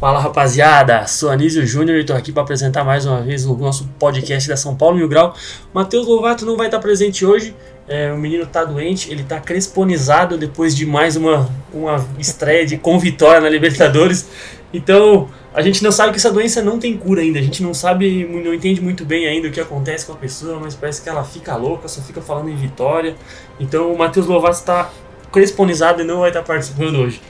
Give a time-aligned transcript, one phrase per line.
[0.00, 3.86] Fala rapaziada, sou Anísio Júnior e tô aqui para apresentar mais uma vez o nosso
[3.98, 5.34] podcast da São Paulo Mil Grau.
[5.74, 7.54] Matheus Lovato não vai estar presente hoje,
[7.86, 12.78] é, o menino tá doente, ele tá cresponizado depois de mais uma, uma estreia de,
[12.78, 14.30] com vitória na Libertadores.
[14.72, 17.74] Então a gente não sabe que essa doença não tem cura ainda, a gente não
[17.74, 21.10] sabe, não entende muito bem ainda o que acontece com a pessoa, mas parece que
[21.10, 23.16] ela fica louca, só fica falando em vitória.
[23.58, 24.90] Então o Matheus Lovato está
[25.30, 27.20] cresponizado e não vai estar participando hoje.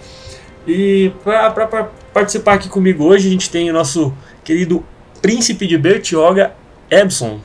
[0.69, 4.13] E para participar aqui comigo hoje, a gente tem o nosso
[4.45, 4.85] querido
[5.21, 6.53] príncipe de Bertioga,
[6.91, 7.41] Ebson.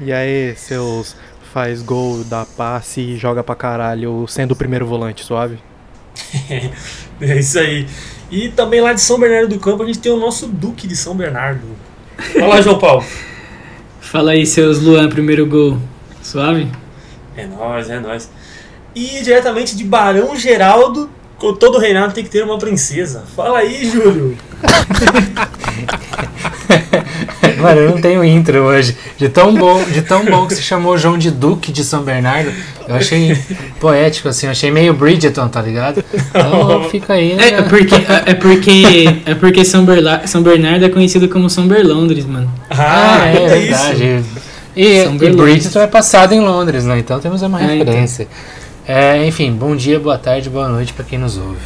[0.00, 1.16] E aí, seus
[1.52, 5.58] faz gol, dá passe e joga pra caralho, sendo o primeiro volante, suave?
[7.20, 7.86] é isso aí.
[8.30, 10.96] E também lá de São Bernardo do Campo a gente tem o nosso Duque de
[10.96, 11.66] São Bernardo.
[12.40, 13.04] Olá, João Paulo.
[14.00, 15.78] Fala aí, seus Luan, primeiro gol.
[16.22, 16.68] Suave?
[17.36, 18.30] É nóis, é nóis.
[18.94, 21.10] E diretamente de Barão Geraldo,
[21.40, 23.24] com todo reinado tem que ter uma princesa.
[23.34, 24.36] Fala aí, Júlio.
[27.58, 28.96] Mano, eu não tenho intro hoje.
[29.16, 32.52] De tão bom, de tão bom que se chamou João de Duque de São Bernardo.
[32.86, 33.36] Eu achei
[33.80, 36.04] poético, assim, eu achei meio Bridgeton, tá ligado?
[36.12, 37.48] Então fica aí, né?
[37.48, 38.82] É, é porque, é, é porque,
[39.24, 42.52] é porque São, Berla, São Bernardo é conhecido como São Berlondres, mano.
[42.68, 44.04] Ah, é, é verdade.
[44.04, 44.28] isso.
[44.76, 45.54] E, São e Berlondres.
[45.54, 46.98] Bridgeton é passado em Londres, né?
[46.98, 47.94] Então temos uma É, então.
[48.86, 51.60] É, enfim, bom dia, boa tarde, boa noite pra quem nos ouve.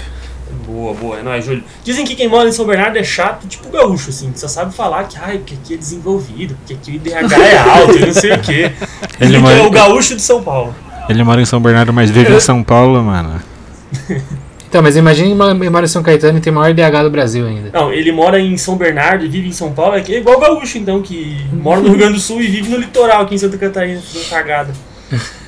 [0.66, 1.64] Boa, boa, é nóis, Júlio.
[1.82, 4.74] Dizem que quem mora em São Bernardo é chato, tipo gaúcho, assim, que só sabe
[4.74, 8.12] falar que, ai, porque aqui é desenvolvido, porque aqui o IDH é alto e não
[8.12, 8.72] sei o quê.
[9.20, 10.74] Ele Ele mora- é o gaúcho de São Paulo.
[11.08, 13.40] Ele mora em São Bernardo, mas vive em São Paulo, mano.
[14.74, 17.46] Então, mas imagine que mora em São Caetano e tem o maior DH do Brasil
[17.46, 17.70] ainda.
[17.72, 20.36] Não, ele mora em São Bernardo e vive em São Paulo, é que é igual
[20.36, 23.36] o gaúcho, então, que mora no Rio Grande do Sul e vive no litoral aqui
[23.36, 24.72] em Santa Catarina, fazendo cagada.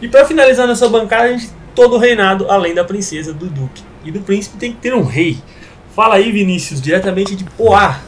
[0.00, 3.82] e pra finalizar nossa bancada, a gente todo o reinado, além da princesa, do duque.
[4.04, 5.38] E do príncipe tem que ter um rei.
[5.94, 8.00] Fala aí, Vinícius, diretamente de Poá.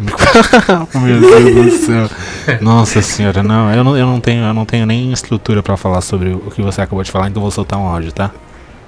[0.94, 2.10] Meu Deus do céu.
[2.60, 6.00] Nossa senhora, não, eu não, eu não tenho, eu não tenho nem estrutura pra falar
[6.00, 8.30] sobre o que você acabou de falar, então vou soltar um áudio, tá?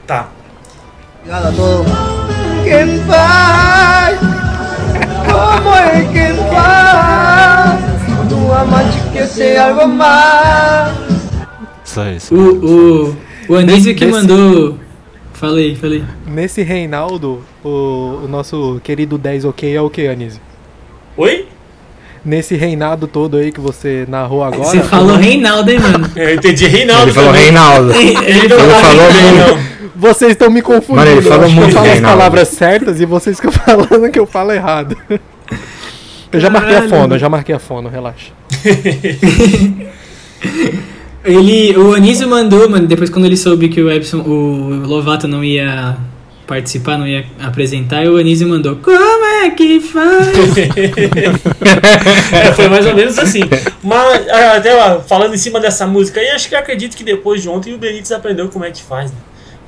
[0.07, 0.29] Tá.
[1.21, 1.85] Obrigado.
[2.65, 4.19] Quem faz?
[5.31, 7.81] Como é quem faz?
[8.29, 11.22] Tu amante que ser algo mais.
[11.93, 12.35] Só isso.
[12.35, 13.17] O, o,
[13.49, 14.79] o Anísio que Desse- mandou.
[15.35, 16.03] Falei, falei.
[16.27, 20.41] Nesse Reinaldo, o, o nosso querido 10 ok é o que, Anísio?
[21.17, 21.47] Oi?
[22.25, 24.63] Nesse reinado todo aí que você narrou agora.
[24.63, 26.09] Você falou Reinaldo, hein, mano?
[26.15, 27.03] É, Eu entendi Reinaldo.
[27.07, 27.33] Ele falou.
[27.33, 27.93] Reinaldo.
[27.93, 29.13] Ele falou
[29.57, 29.73] não.
[29.97, 31.05] Vocês estão me confundindo.
[31.05, 32.17] Mano, ele falou muito eu falo as Reinaldo.
[32.19, 34.97] palavras certas e vocês ficam falando que eu falo errado.
[36.31, 36.91] Eu já marquei a Caralho.
[37.03, 38.31] fono, eu já marquei a fono, relaxa.
[41.25, 45.45] Ele, o Anísio mandou, mano, depois quando ele soube que o Epson, o Lovato não
[45.45, 45.97] ia
[46.47, 50.29] participar, não ia apresentar, o Anísio mandou, como é que faz?
[52.33, 53.41] É, foi mais ou menos assim.
[53.83, 57.43] Mas, ah, até ó, falando em cima dessa música aí, acho que acredito que depois
[57.43, 59.17] de ontem o Benítez aprendeu como é que faz, né?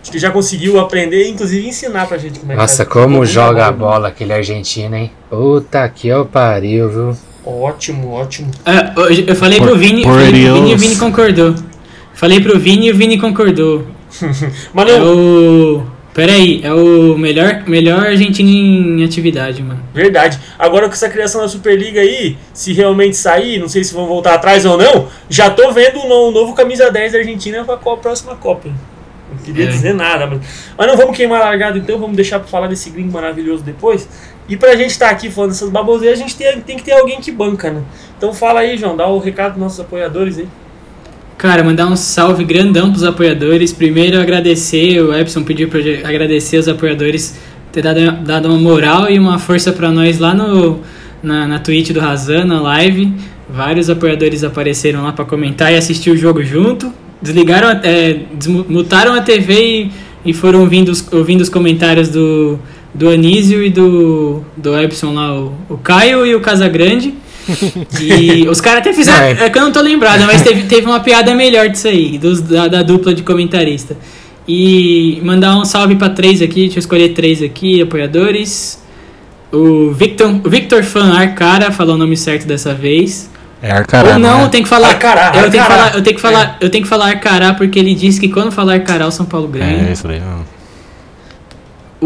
[0.02, 2.88] Acho que já conseguiu aprender e inclusive ensinar pra gente como é que Nossa, faz.
[2.88, 5.10] como Muito joga a bola aquele argentino, hein?
[5.30, 7.16] Puta que eu pariu, viu?
[7.46, 8.50] Ótimo, ótimo.
[8.64, 10.40] Ah, hoje eu falei pro Vini, por Vini
[10.70, 10.78] e o.
[10.78, 11.54] Vini concordou.
[12.14, 13.86] Falei pro Vini e o Vini concordou.
[14.72, 15.14] Mas É não,
[15.78, 15.94] o.
[16.14, 19.80] Pera aí, é o melhor, melhor argentino em atividade, mano.
[19.92, 20.38] verdade.
[20.56, 24.34] Agora com essa criação da Superliga aí, se realmente sair, não sei se vão voltar
[24.34, 27.96] atrás ou não, já tô vendo o o novo camisa 10 da Argentina pra qual
[27.96, 28.68] a próxima Copa.
[29.28, 29.66] Não queria É.
[29.66, 30.38] dizer nada, mas...
[30.78, 34.08] mas não vamos queimar a largada então, vamos deixar pra falar desse gringo maravilhoso depois.
[34.48, 37.20] E pra gente estar aqui falando dessas baboseiras, a gente tem, tem que ter alguém
[37.20, 37.82] que banca, né?
[38.16, 40.48] Então fala aí, João, dá o recado dos nossos apoiadores aí.
[41.38, 43.72] Cara, mandar um salve grandão pros apoiadores.
[43.72, 47.38] Primeiro agradecer, o Epson pediu pra agradecer os apoiadores
[47.72, 50.80] ter dado, dado uma moral e uma força pra nós lá no,
[51.22, 53.12] na, na Twitch do Razan, na live.
[53.50, 56.92] Vários apoiadores apareceram lá pra comentar e assistir o jogo junto.
[57.20, 59.90] Desligaram, é, desmutaram a TV e,
[60.26, 62.58] e foram ouvindo os, ouvindo os comentários do,
[62.94, 67.14] do Anísio e do, do Epson lá, o, o Caio e o Casagrande.
[68.00, 69.18] E os caras até fizeram.
[69.18, 69.46] Ai.
[69.46, 72.40] É que eu não tô lembrado, mas teve, teve uma piada melhor disso aí, dos,
[72.40, 73.96] da, da dupla de comentarista.
[74.48, 78.82] E mandar um salve pra três aqui, deixa eu escolher três aqui, apoiadores.
[79.52, 83.30] O Victor, o Victor Fan Arcara falou o nome certo dessa vez.
[83.62, 84.14] É Arcará.
[84.14, 84.44] Ou não, né?
[84.44, 84.88] eu tenho que falar.
[84.88, 85.82] Arcará, eu, tenho que Arcará.
[85.84, 88.52] falar eu tenho que falar, eu tenho que falar Arcará porque ele disse que quando
[88.52, 89.88] falar Arcará o São Paulo ganha.
[89.88, 90.20] É, isso daí.
[90.20, 90.53] ó.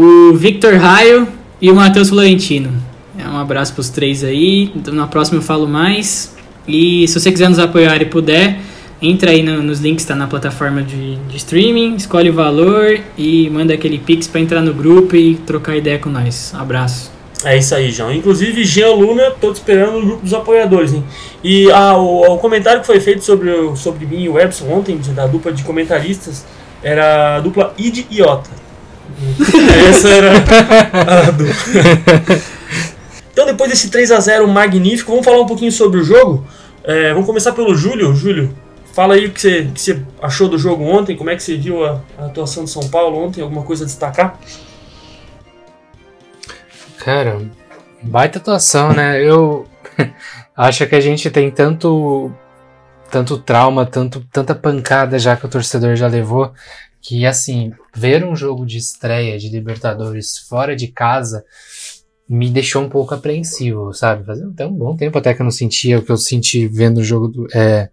[0.01, 1.27] O Victor Raio
[1.61, 2.71] e o Matheus Florentino.
[3.17, 4.71] É, Um abraço pros três aí.
[4.73, 6.33] Então, na próxima eu falo mais.
[6.65, 8.59] E se você quiser nos apoiar e puder,
[9.01, 13.49] entra aí no- nos links, tá na plataforma de, de streaming, escolhe o valor e
[13.49, 16.53] manda aquele pix pra entrar no grupo e trocar ideia com nós.
[16.55, 17.11] Abraço.
[17.43, 18.13] É isso aí, João.
[18.13, 21.03] Inclusive, Jean Luna, tô esperando no grupo dos apoiadores, hein?
[21.43, 24.97] E ah, o, o comentário que foi feito sobre, sobre mim e o Epson ontem,
[25.13, 26.45] da dupla de comentaristas,
[26.81, 28.49] era a dupla Id e Iota.
[29.89, 30.31] Essa era
[31.27, 32.59] a dupla.
[33.31, 36.45] Então, depois desse 3x0 magnífico, vamos falar um pouquinho sobre o jogo.
[36.83, 38.13] É, vamos começar pelo Júlio.
[38.13, 38.53] Júlio,
[38.93, 41.55] fala aí o que você, que você achou do jogo ontem, como é que você
[41.55, 44.37] viu a, a atuação de São Paulo ontem, alguma coisa a destacar?
[46.97, 47.39] Cara,
[48.01, 49.23] baita atuação, né?
[49.23, 49.65] Eu
[50.55, 52.31] acho que a gente tem tanto
[53.09, 56.53] tanto trauma, tanto tanta pancada já que o torcedor já levou,
[57.01, 61.43] que assim, ver um jogo de estreia de Libertadores fora de casa
[62.27, 64.25] me deixou um pouco apreensivo, sabe?
[64.25, 66.99] Fazia até um bom tempo até que eu não sentia o que eu senti vendo
[66.99, 67.89] o jogo do, é,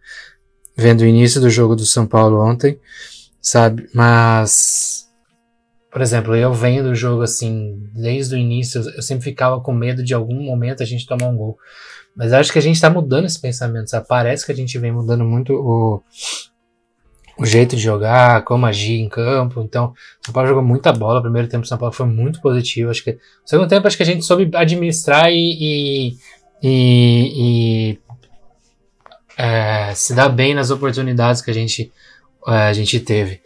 [0.77, 2.79] vendo o início do jogo do São Paulo ontem,
[3.41, 3.89] sabe?
[3.95, 5.07] Mas
[5.97, 10.05] por exemplo, eu venho do jogo assim, desde o início, eu sempre ficava com medo
[10.05, 11.57] de algum momento a gente tomar um gol.
[12.15, 14.07] Mas acho que a gente tá mudando esse pensamento, sabe?
[14.07, 16.03] Parece que a gente vem mudando muito o,
[17.39, 19.63] o jeito de jogar, como agir em campo.
[19.63, 19.87] Então,
[20.23, 21.19] o São Paulo jogou muita bola.
[21.19, 22.91] O primeiro tempo do São Paulo foi muito positivo.
[22.91, 26.17] Acho que o segundo tempo acho que a gente soube administrar e, e,
[26.63, 27.99] e, e,
[29.37, 31.93] é, se dar bem nas oportunidades que a gente,
[32.47, 33.41] é, a gente teve.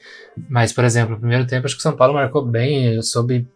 [0.48, 3.46] Mas, por exemplo, no primeiro tempo acho que o São Paulo marcou bem, soube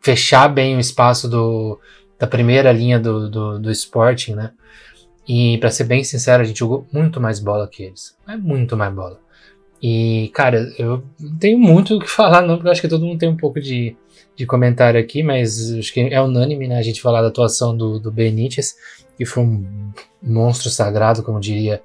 [0.00, 1.78] fechar bem o espaço do,
[2.18, 4.50] da primeira linha do, do, do Sporting, né?
[5.28, 8.16] E pra ser bem sincero, a gente jogou muito mais bola que eles.
[8.26, 9.20] É muito mais bola.
[9.82, 13.18] E, cara, eu não tenho muito o que falar, não, porque acho que todo mundo
[13.18, 13.96] tem um pouco de,
[14.36, 16.78] de comentário aqui, mas acho que é unânime, né?
[16.78, 18.76] A gente falar da atuação do, do Benítez,
[19.16, 19.92] que foi um
[20.22, 21.82] monstro sagrado, como diria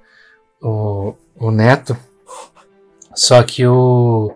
[0.62, 1.98] o, o Neto.
[3.14, 4.36] Só que o.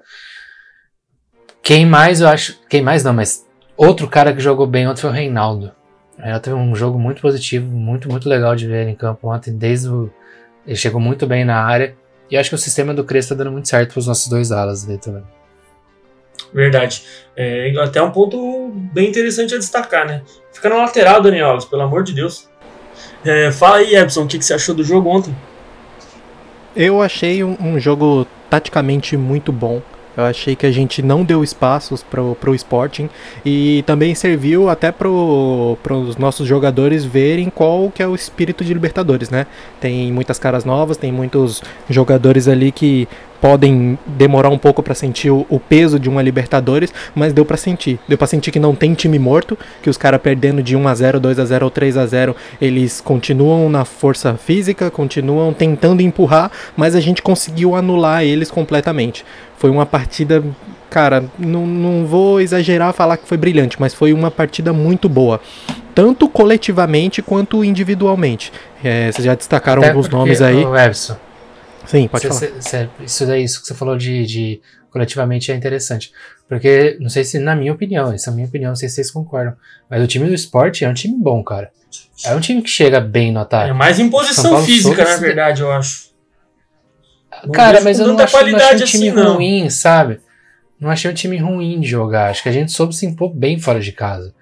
[1.62, 2.58] Quem mais eu acho.
[2.70, 3.46] Quem mais não, mas
[3.76, 5.72] outro cara que jogou bem ontem foi o Reinaldo.
[6.18, 9.56] Reinaldo teve um jogo muito positivo, muito, muito legal de ver ele em campo ontem,
[9.56, 10.10] desde o.
[10.66, 11.96] Ele chegou muito bem na área.
[12.30, 14.88] E acho que o sistema do Crespo tá dando muito certo pros nossos dois alas
[14.88, 15.24] ali também.
[16.54, 17.04] Verdade.
[17.36, 20.24] É, até um ponto bem interessante a destacar, né?
[20.52, 22.50] Fica na lateral, Daniel Alves, pelo amor de Deus.
[23.24, 25.36] É, fala aí, Epson, o que, que você achou do jogo ontem?
[26.76, 29.82] Eu achei um, um jogo taticamente muito bom.
[30.20, 33.10] Eu achei que a gente não deu espaços pro, pro Sporting
[33.46, 38.74] e também serviu até pro, pros nossos jogadores verem qual que é o espírito de
[38.74, 39.48] Libertadores, né?
[39.80, 43.08] Tem muitas caras novas, tem muitos jogadores ali que
[43.40, 47.58] podem demorar um pouco para sentir o, o peso de uma Libertadores, mas deu para
[47.58, 47.98] sentir.
[48.08, 50.96] Deu para sentir que não tem time morto, que os caras perdendo de 1 a
[50.96, 56.02] 0, 2 a 0 ou 3 a 0, eles continuam na força física, continuam tentando
[56.02, 59.24] empurrar, mas a gente conseguiu anular eles completamente.
[59.60, 60.42] Foi uma partida,
[60.90, 65.40] cara, não, não vou exagerar falar que foi brilhante, mas foi uma partida muito boa.
[65.94, 68.52] Tanto coletivamente quanto individualmente.
[68.82, 70.64] É, vocês já destacaram Até alguns nomes aí.
[70.64, 71.18] ô, Everson,
[71.86, 72.40] Sim, pode cê- falar.
[72.40, 76.12] cê- cê- isso daí, isso que você falou de, de coletivamente é interessante.
[76.48, 78.96] Porque, não sei se, na minha opinião, essa é a minha opinião, não sei se
[78.96, 79.54] vocês concordam,
[79.90, 81.70] mas o time do esporte é um time bom, cara.
[82.26, 83.74] É um time que chega bem no É ataque.
[83.74, 86.09] mais em São posição Paulo física, na verdade, eu acho.
[87.44, 89.34] Não Cara, mas eu não achei, não achei um time assim, não.
[89.36, 90.20] ruim, sabe?
[90.80, 92.30] Não achei um time ruim de jogar.
[92.30, 94.34] Acho que a gente soube se impor bem fora de casa.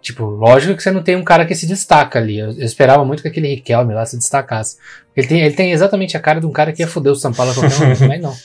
[0.00, 2.38] Tipo, lógico que você não tem um cara que se destaca ali.
[2.38, 4.76] Eu, eu esperava muito que aquele Riquelme lá se destacasse.
[5.16, 7.32] Ele tem, ele tem exatamente a cara de um cara que ia foder o São
[7.32, 8.36] Paulo a qualquer momento, mas não.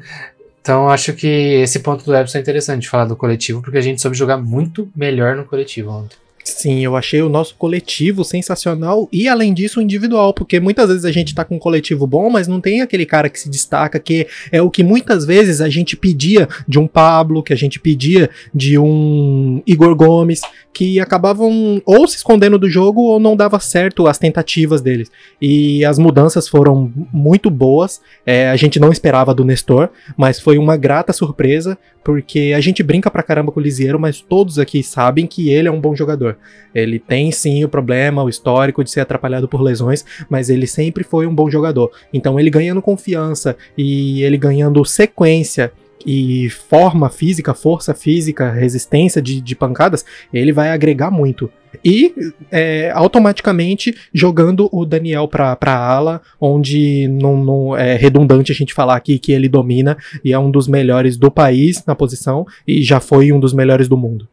[0.62, 4.02] então acho que esse ponto do Epson é interessante falar do coletivo, porque a gente
[4.02, 6.18] soube jogar muito melhor no coletivo ontem.
[6.44, 11.12] Sim, eu achei o nosso coletivo sensacional e, além disso, individual, porque muitas vezes a
[11.12, 14.28] gente tá com um coletivo bom, mas não tem aquele cara que se destaca, que
[14.52, 18.30] é o que muitas vezes a gente pedia de um Pablo, que a gente pedia
[18.54, 20.42] de um Igor Gomes,
[20.74, 25.12] que acabavam ou se escondendo do jogo ou não dava certo as tentativas deles.
[25.42, 30.58] E as mudanças foram muito boas, é, a gente não esperava do Nestor, mas foi
[30.58, 34.82] uma grata surpresa, porque a gente brinca pra caramba com o Lisieiro, mas todos aqui
[34.82, 36.29] sabem que ele é um bom jogador.
[36.74, 41.04] Ele tem sim o problema, o histórico de ser atrapalhado por lesões, mas ele sempre
[41.04, 41.92] foi um bom jogador.
[42.14, 45.72] Então ele ganhando confiança e ele ganhando sequência
[46.06, 51.52] e forma física, força física, resistência de, de pancadas, ele vai agregar muito.
[51.84, 52.14] E
[52.52, 58.74] é, automaticamente jogando o Daniel pra, pra ala, onde não, não é redundante a gente
[58.74, 62.82] falar aqui que ele domina e é um dos melhores do país na posição e
[62.82, 64.28] já foi um dos melhores do mundo.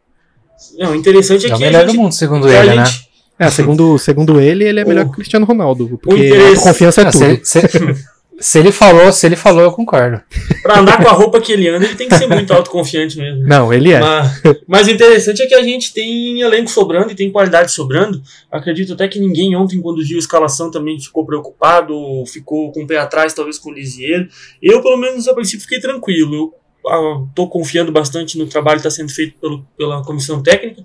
[0.78, 2.74] Não, o interessante é, É o que melhor a do gente, mundo, segundo a ele,
[2.74, 2.84] né?
[2.84, 3.06] gente-
[3.38, 6.62] É, segundo, segundo ele, ele é melhor O- que o Cristiano Ronaldo, porque interesse- a
[6.72, 7.30] confiança é Ah, se, tudo.
[7.30, 7.60] ele, se-
[8.40, 10.22] se ele falou, se ele falou, eu concordo.
[10.62, 13.44] pra andar com a roupa que ele anda, ele tem que ser muito autoconfiante mesmo.
[13.48, 14.00] Não, ele é.
[14.00, 18.22] Mas, mas o interessante é que a gente tem elenco sobrando e tem qualidade sobrando.
[18.50, 21.94] Acredito até que ninguém ontem, quando viu a escalação, também ficou preocupado,
[22.26, 24.28] ficou com o pé atrás, talvez com o Lisieiro.
[24.62, 26.34] Eu, pelo menos, a princípio, fiquei tranquilo.
[26.34, 26.54] Eu
[27.28, 30.84] estou confiando bastante no trabalho que está sendo feito pelo, pela comissão técnica.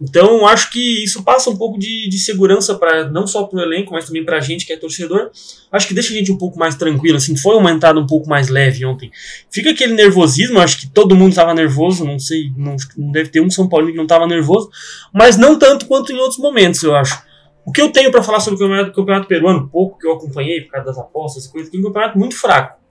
[0.00, 3.62] Então, acho que isso passa um pouco de, de segurança para não só para o
[3.62, 5.30] elenco, mas também para a gente que é torcedor.
[5.70, 7.18] Acho que deixa a gente um pouco mais tranquilo.
[7.18, 9.10] Assim, foi uma entrada um pouco mais leve ontem.
[9.50, 13.40] Fica aquele nervosismo, acho que todo mundo estava nervoso, não sei, não, não deve ter
[13.40, 14.70] um São Paulo que não estava nervoso,
[15.12, 17.22] mas não tanto quanto em outros momentos, eu acho.
[17.64, 20.62] O que eu tenho para falar sobre o campeonato, campeonato peruano, pouco que eu acompanhei
[20.62, 22.81] por causa das apostas coisas, que é um campeonato muito fraco.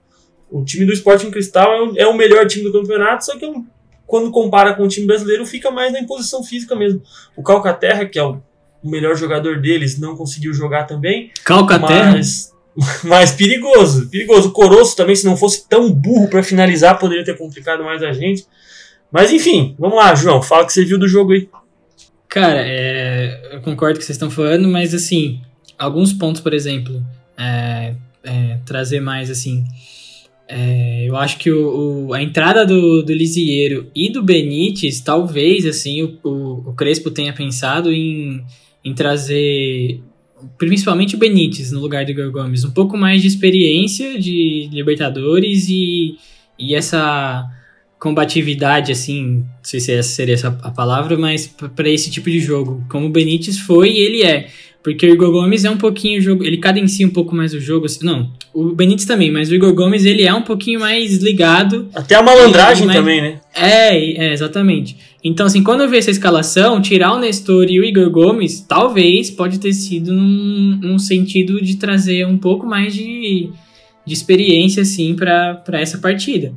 [0.51, 3.45] O time do Sporting Cristal é o, é o melhor time do campeonato, só que
[3.45, 3.65] é um-
[4.05, 7.01] quando compara com o time brasileiro, fica mais na imposição física mesmo.
[7.37, 8.41] O Calcaterra, que é o
[8.83, 11.31] melhor jogador deles, não conseguiu jogar também.
[11.45, 12.11] Calcaterra.
[12.11, 12.51] Mas,
[13.05, 14.49] mas perigoso, perigoso.
[14.49, 18.11] O Coroço também, se não fosse tão burro pra finalizar, poderia ter complicado mais a
[18.11, 18.45] gente.
[19.09, 21.47] Mas enfim, vamos lá, João, fala o que você viu do jogo aí.
[22.27, 25.41] Cara, é, eu concordo com o que vocês estão falando, mas assim,
[25.77, 27.01] alguns pontos, por exemplo,
[27.37, 27.93] é,
[28.23, 29.63] é, trazer mais assim.
[30.53, 35.65] É, eu acho que o, o- a entrada do, do Lisieiro e do Benítez, talvez
[35.65, 38.43] assim, o, o, o Crespo tenha pensado em,
[38.83, 40.01] em trazer
[40.57, 45.69] principalmente o Benítez no lugar do Igor Gomes, um pouco mais de experiência de Libertadores
[45.69, 46.15] e,
[46.57, 47.47] e essa
[47.99, 52.39] combatividade, assim, não sei se essa seria essa a palavra, mas para esse tipo de
[52.39, 54.47] jogo, como o Benítez foi e ele é.
[54.83, 57.59] Porque o Igor Gomes é um pouquinho o jogo, ele cadencia um pouco mais o
[57.59, 61.17] jogo, assim, não, o Benítez também, mas o Igor Gomes ele é um pouquinho mais
[61.21, 63.41] ligado Até a malandragem Mas- também, né?
[63.53, 64.97] é, é, exatamente.
[65.23, 69.29] Então, assim, quando eu vi essa escalação, tirar o Nestor e o Igor Gomes, talvez
[69.29, 73.49] pode ter sido num, num sentido de trazer um pouco mais de,
[74.03, 76.53] de experiência, assim, para essa partida.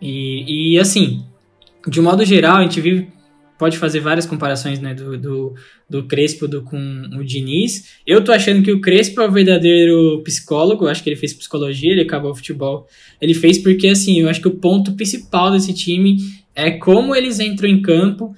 [0.00, 1.22] E, e, assim,
[1.86, 3.08] de um modo geral, a gente vive,
[3.58, 5.54] pode fazer várias comparações, né, do, do,
[5.88, 6.78] do Crespo do, com
[7.18, 7.96] o Diniz.
[8.06, 11.90] Eu tô achando que o Crespo é o verdadeiro psicólogo, acho que ele fez psicologia,
[11.90, 12.86] ele acabou o futebol.
[13.20, 16.18] Ele fez porque, assim, eu acho que o ponto principal desse time
[16.54, 18.34] é como eles entram em campo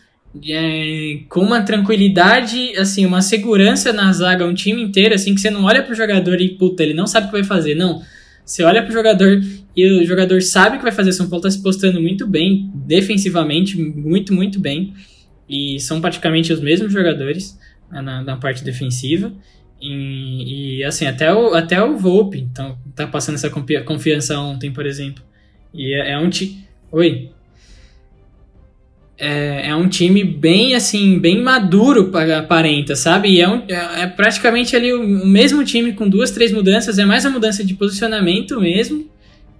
[0.49, 5.50] é, com uma tranquilidade, assim, uma segurança na zaga, um time inteiro, assim, que você
[5.50, 8.00] não olha pro jogador e, puta, ele não sabe o que vai fazer, não.
[8.45, 9.41] Você olha pro jogador
[9.77, 11.12] e o jogador sabe o que vai fazer.
[11.12, 14.93] São Paulo tá se postando muito bem, defensivamente, muito, muito bem.
[15.50, 17.59] E são praticamente os mesmos jogadores
[17.90, 19.33] né, na, na parte defensiva.
[19.83, 24.71] E, e, assim, até o, até o Volpe então, tá passando essa confi- confiança ontem,
[24.71, 25.25] por exemplo.
[25.75, 26.64] E é, é um time.
[26.92, 27.30] Oi?
[29.19, 33.28] É, é um time bem, assim, bem maduro, pa- aparenta, sabe?
[33.30, 36.99] E é, um- é- é praticamente ali o mesmo time com duas, três mudanças.
[36.99, 39.07] É mais a mudança de posicionamento mesmo.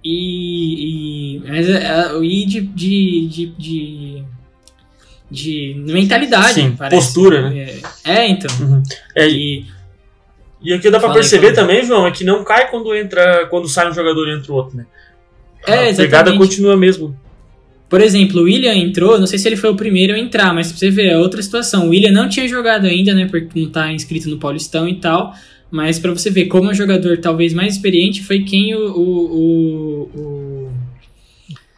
[0.03, 1.35] E.
[1.37, 4.20] e, mas é- é- e de, de, de, de,
[5.31, 6.95] de mentalidade, Sim, parece.
[6.95, 7.69] postura, né?
[8.03, 8.53] É, é, então.
[8.59, 8.83] Uhum.
[9.15, 9.65] É, E,
[10.61, 13.89] E aqui dá aí, perceber também, João, é que não cai quando entra, quando sai
[13.89, 14.85] um jogador e entra o outro, né?
[15.65, 16.37] É, a pegada exatamente.
[16.37, 17.17] continua mesmo.
[17.89, 20.69] Por exemplo, o William entrou, não sei se ele foi o primeiro a entrar, mas
[20.69, 21.87] pra você ver, é outra situação.
[21.87, 25.33] O William não tinha jogado ainda, né, porque não tá inscrito no Paulistão e tal,
[25.69, 30.11] mas pra você ver como um jogador talvez mais experiente foi quem o, o, o,
[30.15, 30.21] o,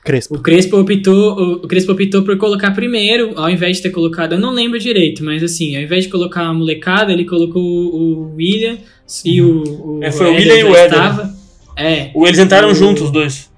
[0.04, 0.36] Crespo.
[0.36, 4.34] o Crespo optou, o, o Crespo optou por colocar primeiro, ao invés de ter colocado,
[4.34, 7.96] eu não lembro direito, mas assim, ao invés de colocar a molecada, ele colocou o,
[8.32, 8.78] o William
[9.24, 9.64] e o,
[10.00, 11.34] o É, foi o William e o estava.
[11.78, 12.12] É.
[12.14, 13.50] Ou eles entraram O- juntos, os dois.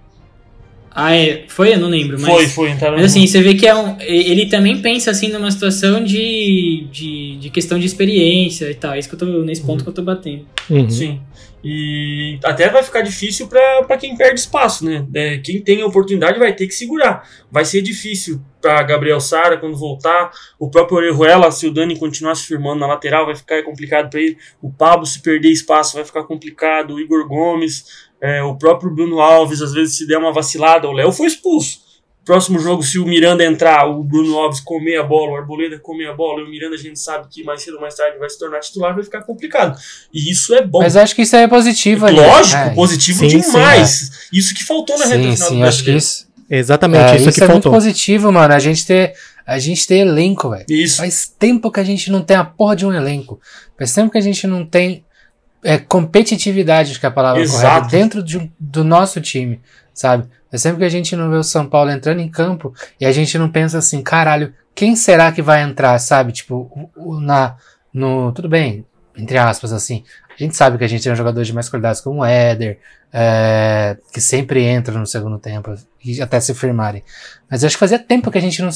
[0.96, 1.44] Ah, é.
[1.50, 1.74] Foi?
[1.74, 2.34] Eu não lembro, mas...
[2.34, 5.52] Foi, foi, entraram Mas assim, você vê que é um, ele também pensa assim numa
[5.52, 8.94] situação de, de, de questão de experiência e tal.
[8.94, 10.48] É isso que eu tô, nesse ponto que eu tô batendo.
[10.70, 10.90] Uhum.
[10.90, 11.20] Sim.
[11.68, 15.04] E até vai ficar difícil pra pra quem perde espaço, né?
[15.16, 17.28] É, quem tem a oportunidade vai ter que segurar.
[17.52, 20.30] Vai ser difícil pra Gabriel Sara quando voltar.
[20.60, 24.22] O próprio Orejuela, se o Dani continuar se firmando na lateral, vai ficar complicado pra
[24.22, 24.38] ele.
[24.62, 26.94] O Pablo, se perder espaço, vai ficar complicado.
[26.94, 30.88] O Igor Gomes, é, o próprio Bruno Alves, às vezes se der uma vacilada.
[30.88, 31.84] O Léo foi expulso.
[32.24, 36.08] Próximo jogo, se o Miranda entrar, o Bruno Alves comer a bola, o Arboleda comer
[36.08, 38.28] a bola, e o Miranda a gente sabe que mais cedo ou mais tarde vai
[38.28, 39.78] se tornar titular, vai ficar complicado.
[40.12, 40.80] E isso é bom.
[40.80, 42.10] Mas acho que isso aí é positivo.
[42.10, 44.28] Lógico, É, positivo sim, sim, demais.
[44.34, 46.26] Isso que faltou na reta final sim, do acho que isso.
[46.50, 47.72] Exatamente, É, isso, isso que é muito faltou.
[47.74, 48.56] positivo, mano.
[48.56, 49.14] A gente ter,
[49.46, 50.66] a gente ter elenco, velho.
[50.68, 50.98] Isso.
[50.98, 53.40] Faz tempo que a gente não tem a porra de um elenco.
[53.78, 55.05] Faz tempo que a gente não tem
[55.66, 57.66] é, competitividade, acho que é a palavra Exato.
[57.66, 59.60] correta, dentro de do nosso time,
[59.94, 60.28] sabe?
[60.52, 63.12] Faz tempo que a gente não vê o São Paulo entrando em campo e a
[63.12, 66.32] gente não pensa assim, caralho, quem será que vai entrar, sabe?
[66.32, 67.56] Tipo, o- o- na,
[67.94, 68.32] no.
[68.32, 68.86] Tudo bem,
[69.18, 70.04] entre aspas, assim.
[70.38, 72.78] A gente sabe que a gente tem um jogador de mais qualidades como o Éder,
[73.12, 77.02] é, que sempre entra no segundo tempo, e até se firmarem.
[77.50, 78.70] Mas acho que fazia tempo que a gente não,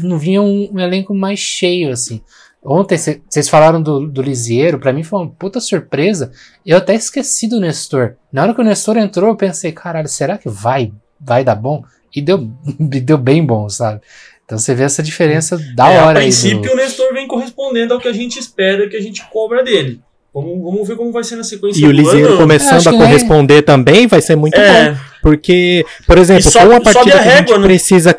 [0.00, 2.20] não vinha um, um elenco mais cheio, assim.
[2.68, 6.32] Ontem vocês falaram do, do Lisieiro, pra mim foi uma puta surpresa.
[6.64, 8.14] Eu até esqueci do Nestor.
[8.32, 11.84] Na hora que o Nestor entrou, eu pensei, caralho, será que vai, vai dar bom?
[12.14, 12.38] E deu,
[12.80, 14.00] deu bem bom, sabe?
[14.44, 16.26] Então você vê essa diferença da É, hora a aí.
[16.26, 19.62] princípio, do- o Nestor vem correspondendo ao que a gente espera, que a gente cobra
[19.62, 20.00] dele.
[20.34, 22.34] Vamos, vamos ver como vai ser na sequência E o Liseiro ano.
[22.34, 24.62] É, começando a corresponder também vai ser muito bom.
[24.62, 27.66] É, Porque, por exemplo, sobe- uma sobe partida a que a régua, gente né?
[27.66, 28.14] precisa.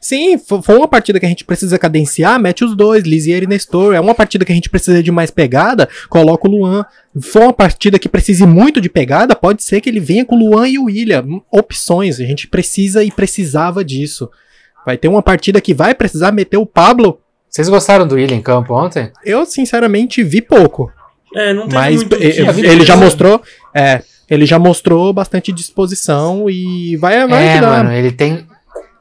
[0.00, 3.46] Sim, fo- foi uma partida que a gente precisa cadenciar, mete os dois, Lisier e
[3.46, 3.94] Nestor.
[3.94, 6.84] É uma partida que a gente precisa de mais pegada, coloca o Luan.
[7.20, 10.38] For uma partida que precise muito de pegada, pode ser que ele venha com o
[10.38, 11.24] Luan e o William.
[11.52, 14.30] Opções, a gente precisa e precisava disso.
[14.86, 17.20] Vai ter uma partida que vai precisar meter o Pablo.
[17.48, 19.10] Vocês gostaram do William em campo ontem?
[19.22, 20.90] Eu, sinceramente, vi pouco.
[21.34, 23.42] é, não tem Mas muito ver, ele já mostrou.
[23.74, 27.68] É, ele já mostrou bastante disposição e vai, vai é, ajudar.
[27.84, 28.46] mano, ele tem.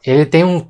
[0.06, 0.65] Ele tem um.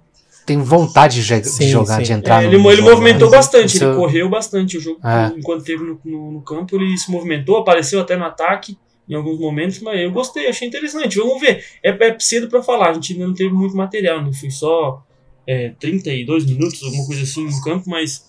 [0.50, 2.04] Tem vontade de, jo- de Sim, jogar, sim.
[2.04, 3.38] de entrar É, no ele, ele jogo, movimentou né?
[3.38, 5.00] bastante, Isso- ele correu bastante o jogo.
[5.08, 5.32] É.
[5.38, 8.76] Enquanto esteve no, no- no campo, ele se movimentou, apareceu até no ataque
[9.08, 11.18] em alguns momentos, mas eu gostei, achei interessante.
[11.20, 11.64] Vamos ver.
[11.84, 14.32] É, é cedo pra falar, a gente ainda não teve muito material, né?
[14.34, 15.04] Foi só
[15.48, 18.24] é, 32 minutos, alguma coisa assim no campo, mas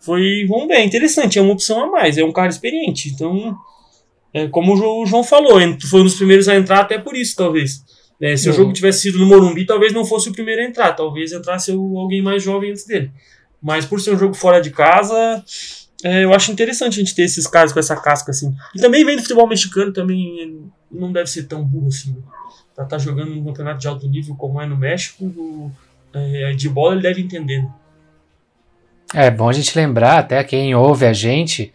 [0.00, 3.08] foi, vamos ver, é interessante, é uma opção a mais, é um cara experiente.
[3.10, 3.56] Então,
[4.32, 7.16] é, como o Jo- o João falou, foi um dos primeiros a entrar, até por
[7.16, 7.83] isso, talvez.
[8.20, 8.56] É, se o Uhum.
[8.56, 11.98] jogo tivesse sido no Morumbi, talvez não fosse o primeiro a entrar, talvez entrasse o-
[11.98, 13.10] alguém mais jovem antes dele.
[13.60, 15.42] Mas por ser um jogo fora de casa,
[16.04, 18.54] é, eu acho interessante a gente ter esses caras com essa casca assim.
[18.74, 22.16] E também vem do futebol mexicano, também não deve ser tão burro assim.
[22.74, 25.70] Pra estar jogando num campeonato de alto nível como é no México, o-
[26.12, 27.62] é, de bola ele deve entender.
[27.62, 27.70] né?
[29.12, 31.72] É bom a gente lembrar, até quem ouve a gente,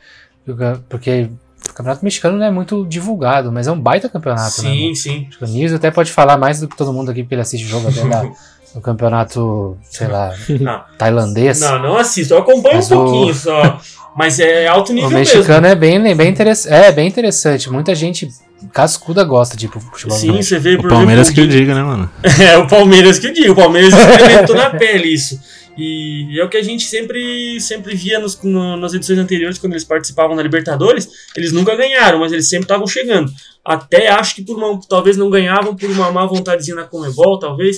[0.90, 1.30] porque
[1.72, 4.70] o Campeonato Mexicano não é muito divulgado, mas é um baita campeonato, né?
[4.72, 4.96] sim, mano?
[4.96, 5.26] sim.
[5.30, 7.42] Acho que O Nils até pode falar mais do que todo mundo aqui, porque ele
[7.42, 8.24] assiste jogo até da,
[8.76, 11.60] do campeonato, sei lá, Não, tailandês.
[11.62, 12.34] não, não assisto.
[12.34, 13.80] Eu acompanho Mas um o- pouquinho só.
[14.18, 17.70] Mas é alto O nível mexicano é bem, bem, interess é bem interessante.
[17.70, 18.28] Muita gente
[18.74, 20.34] cascuda gosta de pro futebol mesmo.
[20.36, 22.10] Sim, você vê, O Palmeiras exemplo, que eu diga, né, mano?
[22.42, 25.40] É, o Palmeiras que eu digo, o Palmeiras experimentou na pele isso.
[25.82, 29.74] E é o que a gente sempre, sempre via nos, no- nas edições anteriores, quando
[29.74, 33.32] eles participavam da Libertadores, eles nunca ganharam, mas eles sempre estavam chegando.
[33.64, 37.78] Até acho que por uma, talvez não ganhavam por uma má vontadezinha na Comebol, talvez.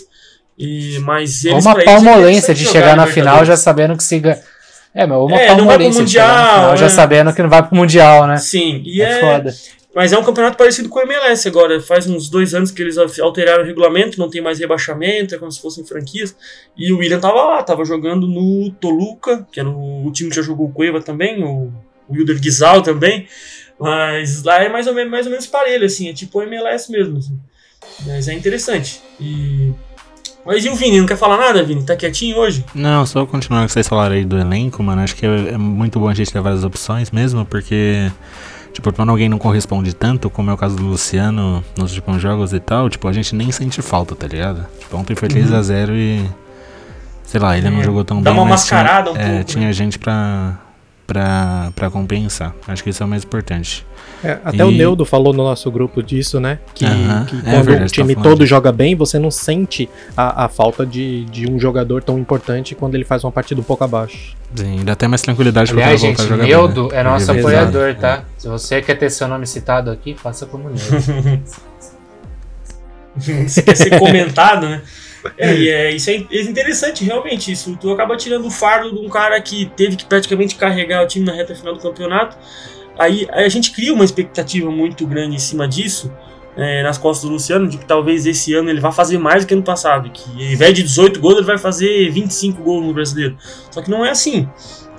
[0.57, 4.03] E, mas eles, uma pra eles, é palmolência de chegar na final já sabendo que
[4.03, 4.39] se ganha.
[4.93, 7.33] É, mas uma É, não vai pro palmolência de chegar na Mundial, final já sabendo
[7.33, 8.37] que não vai pro Mundial, né?
[8.37, 9.55] Sim, e É, é, foda.
[9.93, 11.81] Mas é um campeonato parecido com o MLS agora.
[11.81, 15.51] Faz uns dois anos que eles alteraram o regulamento, não tem mais rebaixamento, é como
[15.51, 16.35] se fossem franquias.
[16.77, 20.35] E o William tava lá, tava jogando no Toluca, que era o, o time que
[20.35, 21.73] já jogou o Cueva também, o,
[22.07, 23.27] o Wilder Guizal também.
[23.77, 26.91] Mas lá é mais ou menos, mais ou menos parelho, assim, é tipo o MLS
[26.91, 27.17] mesmo.
[27.17, 27.39] assim.
[28.05, 29.01] Mas é interessante.
[29.19, 29.73] E...
[30.45, 30.99] Mas e o Vini?
[30.99, 31.83] Não quer falar nada, Vini?
[31.83, 32.65] Tá quietinho hoje?
[32.73, 35.01] Não, só continuando que vocês falaram aí do elenco, mano.
[35.01, 38.11] Acho que é, é muito bom a gente ter várias opções mesmo, porque,
[38.73, 42.53] tipo, quando alguém não corresponde tanto, como é o caso do Luciano nos últimos jogos
[42.53, 44.65] e tal, tipo, a gente nem sente falta, tá ligado?
[44.79, 46.29] Tipo, ontem foi 3x0 e.
[47.23, 48.39] Sei lá, ele não É, jogou tão dá bem.
[48.39, 49.73] uma mas tinha- mascarada um é, pouco, Tinha né?
[49.73, 50.57] gente pra,
[51.11, 52.55] pra, pra compensar.
[52.67, 53.85] Acho que isso é o mais importante.
[54.23, 56.59] É, até E- o Neudo falou no nosso grupo disso, né?
[56.73, 59.89] Que, que é quando verdade, o time tá falando todo joga bem, você não sente
[60.15, 63.63] a, a falta de, de um jogador tão importante quando ele faz uma partida um
[63.63, 64.35] pouco abaixo.
[64.55, 66.99] Sim, dá até mais tranquilidade pra Aliás, voltar gente, a jogar Neudo bem, né?
[66.99, 68.01] é nosso apoiador, Exato.
[68.01, 68.23] tá?
[68.37, 71.41] Se você quer ter seu nome citado aqui, faça como Neudo.
[73.45, 74.81] Isso quer ser comentado, né?
[75.37, 77.51] É, e é, isso é é interessante, realmente.
[77.51, 81.07] Isso tu acaba tirando o fardo de um cara que teve que praticamente carregar o
[81.07, 82.37] time na reta final do campeonato.
[82.97, 86.11] Aí, aí a gente cria uma expectativa muito grande em cima disso,
[86.55, 89.47] é, nas costas do Luciano, de que talvez esse ano ele vá fazer mais do
[89.47, 90.09] que ano passado.
[90.11, 93.37] Que ao invés de 18 gols, ele vai fazer 25 gols no brasileiro.
[93.71, 94.47] Só que não é assim.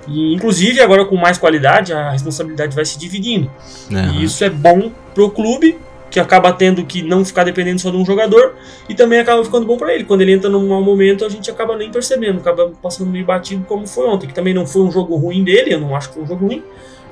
[0.07, 3.49] E, inclusive, agora com mais qualidade, a responsabilidade vai se dividindo.
[3.91, 4.13] Aham.
[4.13, 5.77] E isso é bom pro clube,
[6.13, 8.53] que acaba tendo que não ficar dependendo só de um jogador,
[8.87, 10.03] e também acaba ficando bom pra ele.
[10.03, 13.65] Quando ele entra num mau momento, a gente acaba nem percebendo, acaba passando meio batido
[13.65, 16.13] como foi ontem, que também não foi um jogo ruim dele, eu não acho que
[16.13, 16.63] foi um jogo ruim,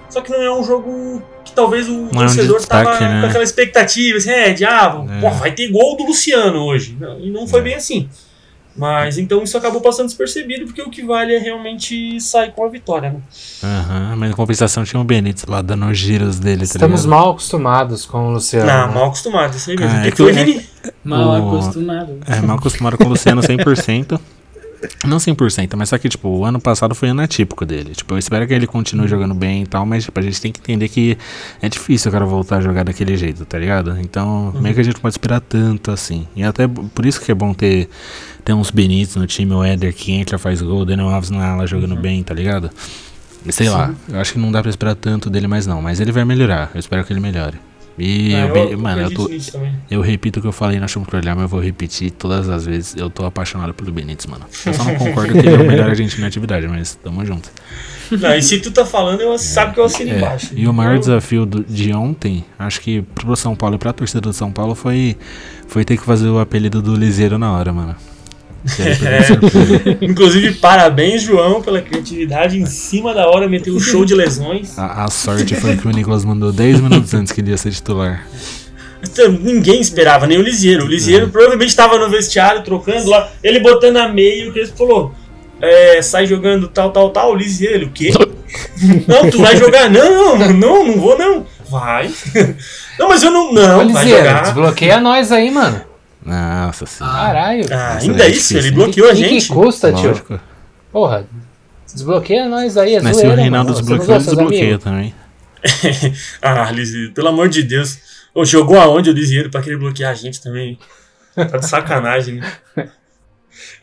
[0.08, 3.00] Só que não é um jogo que talvez o Não é um torcedor destaque, tava
[3.00, 3.22] né?
[3.22, 5.22] com aquela expectativa, assim, é, ah, É.
[5.22, 6.96] pô, vai ter gol do Luciano hoje.
[7.00, 8.08] Não, e não foi bem assim.
[8.76, 12.70] Mas então isso acabou passando despercebido, porque o que vale é realmente sair com a
[12.70, 13.20] vitória, né?
[13.64, 17.10] Aham, mas em compensação tinha o Benítez lá dando os giros dele, tá Estamos ligado?
[17.20, 18.66] mal acostumados com o Luciano.
[18.66, 18.94] Não, né?
[18.94, 19.92] mal acostumado, isso aí mesmo.
[19.94, 20.12] Ah, O que é
[20.46, 20.92] que é-?
[21.04, 22.18] Mal O- acostumado.
[22.26, 24.20] É, mal acostumado com o Luciano 100%.
[25.06, 27.94] Não 100%, mas só que, tipo, o ano passado foi ano atípico dele.
[27.94, 30.52] Tipo, eu espero que ele continue jogando bem e tal, mas, tipo, a gente tem
[30.52, 31.18] que entender que
[31.62, 33.98] é difícil o cara voltar a jogar daquele jeito, tá ligado?
[34.00, 36.28] Então, meio que a gente pode esperar tanto assim.
[36.36, 37.90] E até por isso que é bom ter,
[38.44, 41.46] ter uns Benítez no time, o Éder que entra, faz gol, o Daniel Alves na
[41.46, 42.70] ala jogando bem, tá ligado?
[43.50, 46.12] Sei lá, eu acho que não dá pra esperar tanto dele mais não, mas ele
[46.12, 47.58] vai melhorar, eu espero que ele melhore.
[48.00, 49.30] E, Ah, o Ben- mano, eu tô,
[49.90, 52.66] eu repito o que eu falei na Chumbo Olhar, mas eu vou repetir todas as
[52.66, 52.96] vezes.
[52.96, 54.46] Eu tô apaixonado pelo Benítez, mano.
[54.66, 57.50] Eu só não concordo que ele é o melhor argentino na atividade, mas tamo junto.
[58.10, 60.52] Não, e se tu tá falando, eu sabe que eu assino É, embaixo.
[60.54, 63.94] e o maior Eu- desafio do- de ontem, acho que pro São Paulo e pra
[63.94, 65.16] torcida do São Paulo foi,
[65.68, 67.96] foi ter que fazer o apelido do Liseiro na hora, mano.
[68.64, 69.40] Que surpresa.
[70.02, 72.60] Inclusive, parabéns, João, pela criatividade.
[72.60, 74.78] Em cima da hora, meteu um show de lesões.
[74.78, 77.72] A, a sorte foi que o Nicolas mandou 10 minutos antes que ele ia ser
[77.72, 78.26] titular.
[79.04, 80.86] Então, Ninguém esperava, nem o Lisieiro.
[80.86, 83.30] O Lisieiro provavelmente estava no vestiário, trocando lá.
[83.44, 85.16] Ele botando a meio, o Crespo falou:
[85.60, 87.32] é, sai jogando tal, tal, tal.
[87.32, 88.12] O Lisieiro, ele, o quê?
[89.08, 89.90] não, tu vai jogar?
[89.90, 91.46] Não, não, não, não vou não.
[91.70, 92.12] Vai.
[93.00, 93.50] não, mas eu não.
[93.50, 94.42] Ô, Não, vai Liseiro, jogar.
[94.44, 95.82] desbloqueia nós aí, mano.
[96.24, 97.16] Nossa senhora.
[97.16, 97.66] Caralho.
[97.72, 98.34] Ah, Nossa, ainda é isso?
[98.54, 99.48] difícil, Ele bloqueou a O que, gente.
[99.48, 100.10] que custa, tio?
[100.10, 100.40] Lógico.
[100.92, 101.26] Porra,
[101.92, 105.16] desbloqueia nós aí, é Mas se o zoeira, Reinaldo desbloqueou, ele desbloqueia também.
[106.42, 107.98] ah, Lisieiro, pelo amor de Deus.
[108.34, 110.78] Ô, jogou aonde o Lisieiro pra querer bloquear a gente também?
[111.36, 112.52] Tá de sacanagem, né?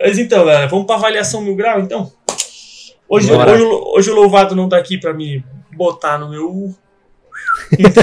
[0.01, 2.13] Mas então, galera, vamos pra avaliação mil grau, então?
[3.09, 5.43] Hoje, hoje, o- hoje o Louvado não tá aqui pra me
[5.75, 6.75] botar no meu...
[7.79, 8.03] Então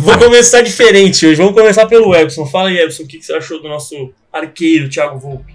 [0.00, 1.36] vou, começar diferente hoje.
[1.36, 2.46] Vamos começar pelo Epson.
[2.46, 5.52] Fala aí, Epson, o que que você achou do nosso arqueiro, Thiago Volpe?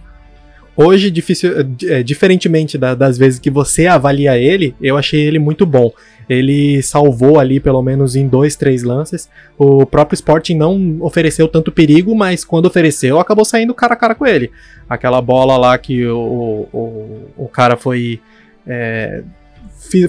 [0.75, 1.51] Hoje, difícil,
[1.87, 5.91] é, diferentemente da- das vezes que você avalia ele, eu achei ele muito bom.
[6.29, 9.27] Ele salvou ali, pelo menos em dois, três lances.
[9.57, 14.13] O próprio Sporting não ofereceu tanto perigo, mas quando ofereceu, acabou saindo cara a cara
[14.13, 14.51] com ele.
[14.87, 18.19] Aquela bola lá que o, o, o cara foi.
[18.67, 19.23] é,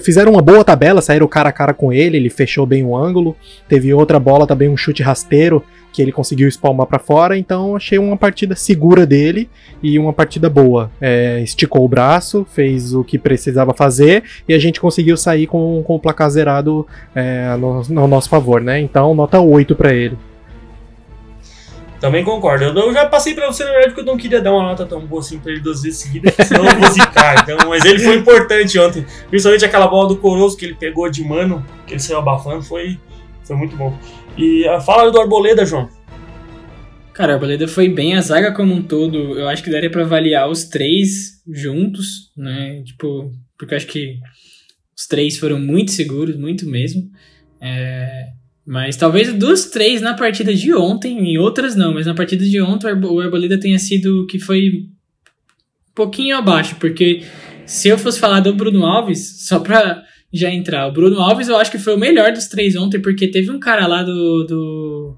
[0.01, 3.35] fizeram uma boa tabela, saíram cara a cara com ele, ele fechou bem o ângulo.
[3.67, 7.37] Teve outra bola também, um chute rasteiro, que ele conseguiu espalmar pra fora.
[7.37, 9.49] Então achei uma partida segura dele
[9.81, 10.91] e uma partida boa.
[11.01, 15.83] É, esticou o braço, fez o que precisava fazer e a gente conseguiu sair com,
[15.85, 18.79] com o placar zerado é, no, no nosso favor, né?
[18.79, 20.17] Então, nota 8 pra ele.
[21.99, 22.63] Também concordo.
[22.63, 24.85] Eu, eu já passei pra você, na verdade, porque eu não queria dar uma nota
[24.85, 27.43] tão boa assim pra ele duas vezes seguidas, senão eu vou zicar.
[27.43, 29.05] Então, mas ele foi importante ontem.
[29.29, 32.97] Principalmente aquela bola do Coroso que ele pegou de mano, que ele saiu abafando, foi,
[33.43, 33.97] foi muito bom.
[34.37, 35.89] E a fala do Arboleda, João.
[37.13, 40.03] Cara, a Arboleda foi bem, a zaga como um todo, eu acho que daria pra
[40.03, 42.81] avaliar os três juntos, né?
[42.83, 44.17] Tipo, porque eu acho que
[44.97, 47.09] os três foram muito seguros, muito mesmo.
[47.59, 48.27] É,
[48.71, 52.61] mas talvez dos três na partida de ontem, em outras não, mas na partida de
[52.61, 57.23] ontem o Arbo- o Arboleda tenha sido o que foi um pouquinho abaixo, porque
[57.65, 61.57] se eu fosse falar do Bruno Alves, só pra já entrar, o Bruno Alves eu
[61.57, 65.17] acho que foi o melhor dos três ontem, porque teve um cara lá do, do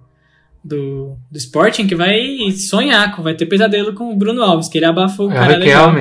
[0.63, 4.77] do, do Sporting que vai sonhar, com- vai ter pesadelo com o Bruno Alves, que
[4.77, 5.95] ele abafou o É o cara legal.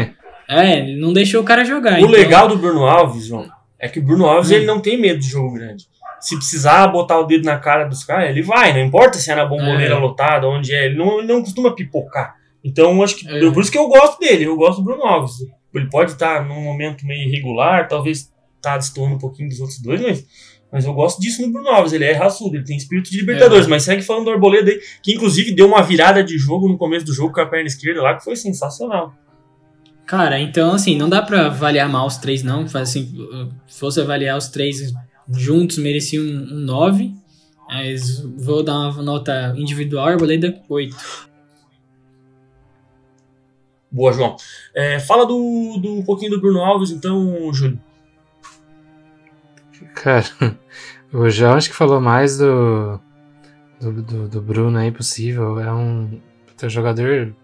[0.49, 1.95] É, ele não deixou o cara jogar.
[1.95, 4.55] O então- legal do Bruno Alves, João, é que o Bruno Alves Hum.
[4.57, 5.85] ele não tem medo de jogo grande.
[6.21, 9.35] Se precisar botar o dedo na cara dos caras, ele vai, não importa se é
[9.35, 9.99] na bomboneira É.
[9.99, 12.35] lotada, onde é, ele não, ele não costuma pipocar.
[12.63, 13.51] Então, acho que É.
[13.51, 15.33] por isso que eu gosto dele, eu gosto do Bruno Alves.
[15.75, 18.31] Ele pode estar num momento meio irregular, talvez
[18.61, 20.27] tá destoando um pouquinho dos outros dois, mas,
[20.71, 21.93] mas eu gosto disso no Bruno Alves.
[21.95, 23.69] Ele é raçudo, ele tem espírito de Libertadores, É.
[23.71, 27.07] mas segue falando do Arboleda aí, que inclusive deu uma virada de jogo no começo
[27.07, 29.15] do jogo com a perna esquerda lá, que foi sensacional.
[30.07, 32.69] Cara, então assim, não dá pra avaliar mal os três, não.
[32.69, 33.07] Faz Assim,
[33.69, 34.93] se fosse avaliar os três
[35.33, 37.15] juntos, merecia um, um 9.
[37.69, 41.31] Mas vou dar uma nota individual, Arboleda 8.
[43.93, 44.37] Boa, João.
[44.75, 47.79] É, fala do, do um pouquinho do Bruno Alves, então, Júlio.
[49.95, 50.25] Cara,
[51.13, 53.01] o João acho que falou mais do,
[53.81, 55.61] do, do, do Bruno aí possível.
[55.61, 57.35] É um puta jogador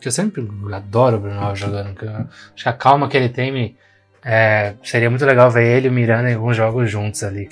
[0.00, 1.98] que eu sempre adoro o Bruno Alves jogando.
[1.98, 3.76] acho que a calma que ele tem me,
[4.24, 7.48] é, seria muito legal ver ele e o Miranda em alguns jogos juntos ali.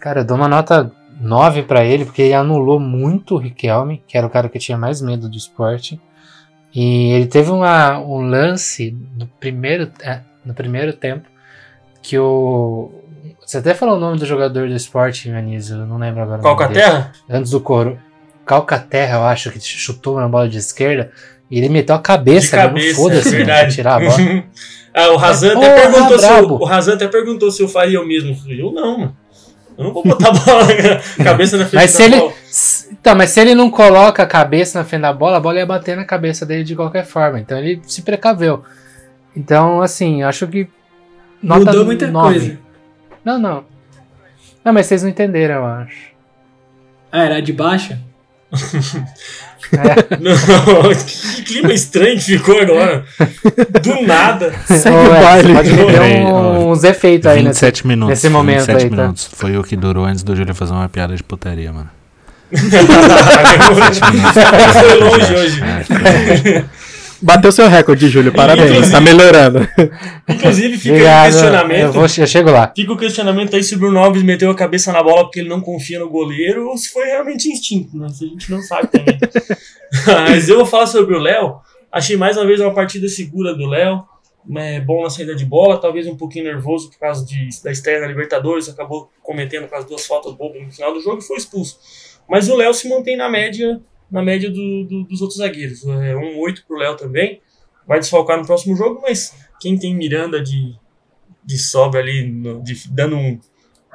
[0.00, 4.16] Cara, eu dou uma nota 9 pra ele, porque ele anulou muito o Riquelme, que
[4.16, 6.00] era o cara que tinha mais medo do esporte.
[6.74, 11.28] E ele teve uma, um lance no primeiro, é, no primeiro tempo
[12.02, 12.90] que o,
[13.44, 16.38] Você até falou o nome do jogador do esporte, Anísio, eu não lembro agora.
[16.38, 16.96] o Qual que é nome a dele.
[16.96, 17.12] terra?
[17.28, 17.98] Antes do coro.
[18.46, 21.12] Calcaterra, eu acho, que chutou na bola de esquerda.
[21.50, 22.62] E ele meteu a cabeça, De né?
[22.68, 24.16] cabeça, Não foda-se, é tirar a bola.
[24.94, 28.36] ah, o Razan até Porra, perguntou se o até perguntou se eu faria o mesmo.
[28.50, 29.16] Eu não, mano.
[29.78, 30.64] Eu não vou botar a bola
[31.18, 32.32] na cabeça na frente Mas da se ele, bola.
[32.48, 35.58] s- então, mas se ele não coloca a cabeça na frente da bola, a bola
[35.58, 37.40] ia bater na cabeça dele de qualquer forma.
[37.40, 38.62] Então ele se precaveu.
[39.34, 40.68] Então, assim, eu acho que.
[41.42, 42.38] Nota Mudou muita nove.
[42.40, 42.58] coisa.
[43.24, 43.64] Não, não.
[44.62, 46.10] Não, mas vocês não entenderam, eu acho.
[47.10, 47.98] Ah, era de baixa?
[49.72, 50.16] É.
[50.18, 53.04] Não, que clima estranho que ficou agora.
[53.82, 54.52] Do nada.
[54.66, 55.54] Segue Ô, o baile.
[55.54, 57.60] Pode meter um- uns efeitos aí nesse.
[57.60, 58.10] 27 minutos.
[58.10, 58.96] nesse momento 27 aí, tá?
[59.02, 59.30] minutos.
[59.32, 61.88] Foi o que durou antes do Júlio fazer uma piada de putaria, mano.
[64.80, 65.62] Foi longe hoje.
[67.22, 68.32] Bateu seu recorde, Júlio.
[68.32, 68.70] Parabéns.
[68.70, 69.68] Inclusive- Tá melhorando.
[70.28, 71.26] Inclusive, fica aí o Obrigado.
[71.26, 71.92] Eu, questionamento.
[71.92, 72.72] vou, eu chego lá.
[72.74, 75.48] Fica o questionamento aí se o Bruno Alves meteu a cabeça na bola porque ele
[75.48, 78.06] não confia no goleiro ou se foi realmente instinto, né?
[78.08, 79.18] A gente não sabe também.
[80.06, 81.56] Mas eu vou falar sobre o Léo.
[81.92, 84.02] Achei mais uma vez uma partida segura do Léo.
[84.56, 88.00] É, bom na saída de bola, talvez um pouquinho nervoso por causa de, da estreia
[88.00, 91.36] na Libertadores, acabou cometendo com as duas faltas bobas no final do jogo e foi
[91.36, 91.76] expulso.
[92.28, 93.78] Mas o Léo se mantém na média
[94.10, 95.84] na média do- do- dos outros zagueiros.
[95.86, 97.40] É um 8 pro Léo também.
[97.86, 100.74] Vai desfalcar no próximo jogo, mas quem tem Miranda de,
[101.44, 103.38] de sobra ali, no- de- dando um,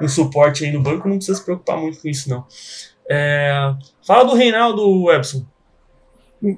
[0.00, 2.44] um suporte aí no banco, não precisa se preocupar muito com isso, não.
[3.08, 3.74] É,
[4.06, 5.44] fala do Reinaldo, Epson.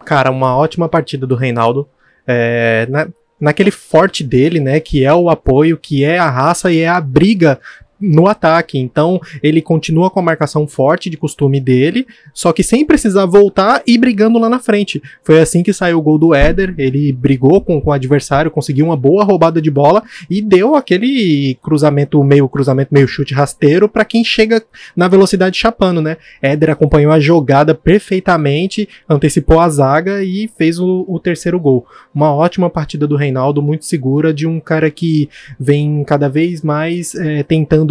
[0.04, 1.88] Cara, uma ótima partida do Reinaldo.
[2.26, 3.08] É, na-
[3.40, 4.80] naquele forte dele, né?
[4.80, 7.60] Que é o apoio, que é a raça e é a briga
[8.00, 8.78] no ataque.
[8.78, 13.82] Então, ele continua com a marcação forte de costume dele, só que sem precisar voltar
[13.86, 15.02] e brigando lá na frente.
[15.22, 16.74] Foi assim que saiu o gol do Éder.
[16.78, 21.56] Ele brigou com, com o adversário, conseguiu uma boa roubada de bola e deu aquele
[21.62, 24.62] cruzamento, meio cruzamento, meio chute rasteiro para quem chega
[24.96, 26.16] na velocidade chapando, né?
[26.40, 31.86] Éder acompanhou a jogada perfeitamente, antecipou a zaga e fez o, o terceiro gol.
[32.14, 37.14] Uma ótima partida do Reinaldo, muito segura, de um cara que vem cada vez mais
[37.14, 37.87] é, tentando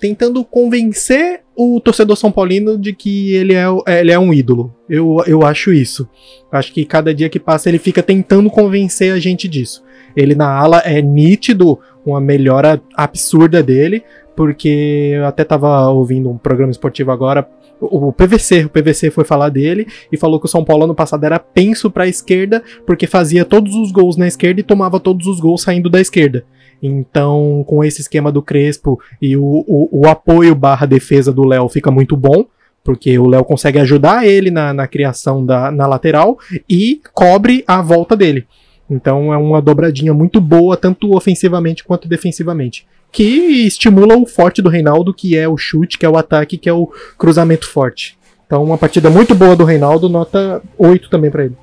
[0.00, 4.74] tentando convencer o torcedor são paulino de que ele é, o- ele é um ídolo.
[4.88, 6.08] Eu, eu acho isso.
[6.50, 9.82] Acho que cada dia que passa ele fica tentando convencer a gente disso.
[10.16, 14.02] Ele na ala é nítido, uma melhora absurda dele,
[14.36, 17.48] porque eu até tava ouvindo um programa esportivo agora,
[17.80, 21.24] o PVC, o PVC foi falar dele e falou que o São Paulo ano passado
[21.24, 25.38] era penso pra esquerda, porque fazia todos os gols na esquerda e tomava todos os
[25.40, 26.44] gols saindo da esquerda.
[26.86, 31.66] Então, com esse esquema do Crespo e o, o, o apoio barra defesa do Léo
[31.66, 32.44] fica muito bom,
[32.84, 37.80] porque o Léo consegue ajudar ele na, na criação da, na lateral e cobre a
[37.80, 38.46] volta dele.
[38.90, 42.86] Então é uma dobradinha muito boa, tanto ofensivamente quanto defensivamente.
[43.10, 46.68] Que estimula o forte do Reinaldo, que é o chute, que é o ataque, que
[46.68, 48.18] é o cruzamento forte.
[48.46, 51.56] Então, uma partida muito boa do Reinaldo, nota 8 também pra ele.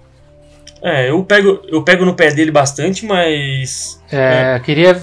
[0.83, 4.01] É, eu pego, eu pego no pé dele bastante, mas.
[4.11, 5.01] É, Queria.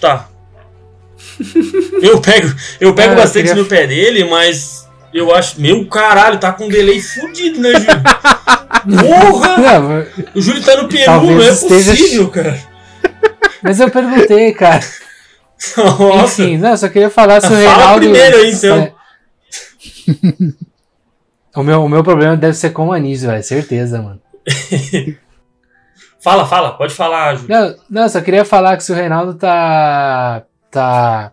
[0.00, 0.28] Tá.
[2.00, 5.60] Eu pego, eu pego eu bastante queria- no pé dele, mas eu acho.
[5.60, 8.02] Meu caralho, tá com um delay fudido, né, Júlio?
[9.30, 9.56] Porra!
[9.58, 12.58] Não, O Júlio tá no Peru, não é esteja- possível, cara.
[13.62, 14.80] mas eu perguntei, cara.
[15.76, 16.42] Nossa.
[16.42, 18.00] Enfim, não, só queria falar se o Fala Reinaldo.
[18.00, 18.76] primeiro aí, então.
[18.76, 18.92] É.
[21.58, 23.42] o, meu, o meu problema deve ser com o Anísio, velho.
[23.42, 24.20] Certeza, mano.
[26.20, 27.48] Fala, fala, pode falar, Júlio.
[27.48, 30.44] Não, não, só queria falar que se o Reinaldo tá.
[30.70, 31.32] tá.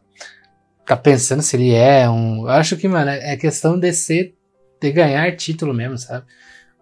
[0.86, 2.44] tá pensando se ele é um.
[2.44, 4.36] Eu acho que, mano, é questão de ser.
[4.80, 6.26] de ganhar título mesmo, sabe?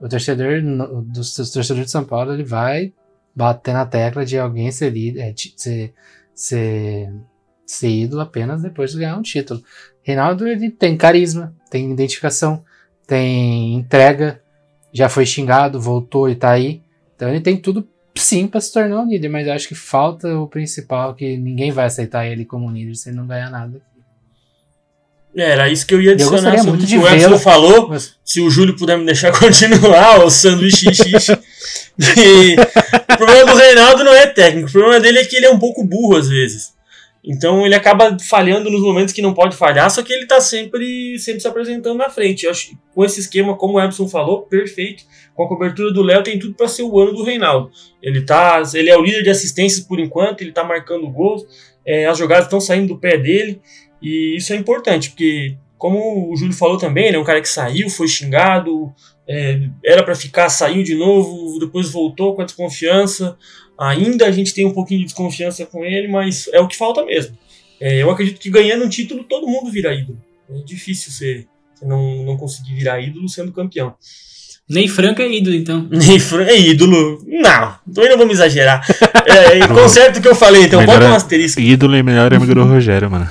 [0.02, 2.94] O torcedor dos dos torcedores de São Paulo, ele vai
[3.34, 5.94] bater na tecla de alguém ser líder, é, ser,
[6.36, 7.10] ser,
[7.66, 9.64] ser ídolo apenas depois de ganhar um título.
[10.04, 12.64] Reinaldo, ele tem carisma, tem identificação,
[13.08, 14.43] tem entrega,
[14.94, 16.82] já foi xingado, voltou e tá aí.
[17.16, 20.28] Então ele tem tudo sim para se tornar um líder, mas eu acho que falta
[20.38, 23.82] o principal, que ninguém vai aceitar ele como um líder se ele não ganhar nada.
[25.36, 27.90] É, Era isso que eu ia adicionar sobre muito o de que o Edson falou.
[27.90, 31.32] Mas- Se o Júlio puder me deixar continuar, o sanduíche xixi.
[31.96, 32.56] E
[33.14, 35.60] o problema do Reinaldo não é técnico, o problema dele é que ele é um
[35.60, 36.74] pouco burro às vezes.
[37.26, 41.18] Então ele acaba falhando nos momentos que não pode falhar, só que ele tá sempre,
[41.18, 42.44] sempre se apresentando na frente.
[42.44, 45.06] Eu acho com esse esquema, como o Ebson falou, perfeito.
[45.34, 47.72] Com a cobertura do Léo, tem tudo para ser o ano do Reinaldo.
[48.02, 51.44] Ele, tá, ele é o líder de assistências por enquanto, ele tá marcando gols,
[51.86, 53.62] é, as jogadas estão saindo do pé dele,
[54.02, 57.50] e isso é importante, porque, como o Júlio falou também, ele é um cara que
[57.50, 58.94] saiu, foi xingado,
[59.28, 63.38] é, era para ficar, saiu de novo, depois voltou com a desconfiança.
[63.80, 67.04] Ainda a gente tem um pouquinho de desconfiança com ele, mas é o que falta
[67.06, 67.38] mesmo.
[67.80, 70.22] É, eu acredito que ganhando um título todo mundo vira ídolo.
[70.50, 73.96] É difícil você, você não, não conseguir virar ídolo sendo campeão.
[74.70, 75.88] Ney Franco é ídolo, então.
[75.92, 77.22] Ney Franco é ídolo.
[77.28, 78.86] Não, também não vamos exagerar.
[79.26, 81.60] É, conserta o que eu falei, então Melhor bota um é- asterisco.
[81.60, 83.30] Ídolo e melhor amigo do Rogério, mano.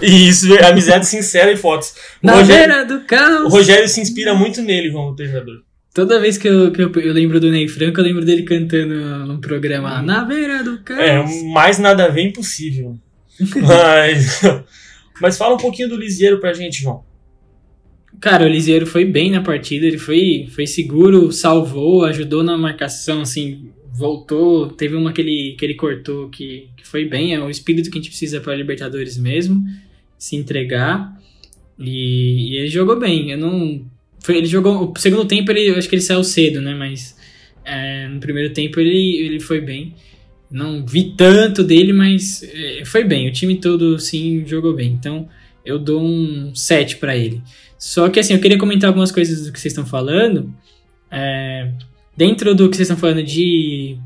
[0.00, 1.90] Isso, é amizade sincera e fotos.
[2.22, 3.52] O Na Rogério, beira do o caos.
[3.52, 5.56] Rogério se inspira muito nele como treinador.
[5.92, 8.94] Toda vez que, eu, que eu, eu lembro do Ney Franco, eu lembro dele cantando
[9.26, 11.00] num programa Na beira do caos.
[11.00, 12.96] É, mais nada a ver impossível.
[13.56, 14.42] Mas,
[15.18, 17.02] mas fala um pouquinho do Lisieiro pra gente, João.
[18.20, 23.22] Cara, o Liseiro foi bem na partida, ele foi, foi seguro, salvou, ajudou na marcação,
[23.22, 27.48] assim, voltou, teve uma que ele, que ele cortou que, que foi bem, é o
[27.48, 29.64] espírito que a gente precisa para Libertadores mesmo,
[30.18, 31.18] se entregar,
[31.78, 33.89] e, e ele jogou bem, eu não...
[34.22, 37.16] Foi, ele jogou, o segundo tempo ele, eu acho que ele saiu cedo, né, mas
[37.64, 39.94] é, no primeiro tempo ele, ele foi bem,
[40.50, 45.28] não vi tanto dele, mas é, foi bem, o time todo, sim, jogou bem, então
[45.64, 47.42] eu dou um 7 para ele.
[47.78, 50.52] Só que assim, eu queria comentar algumas coisas do que vocês estão falando.
[51.10, 51.70] É,
[52.16, 53.96] dentro do que vocês estão falando de.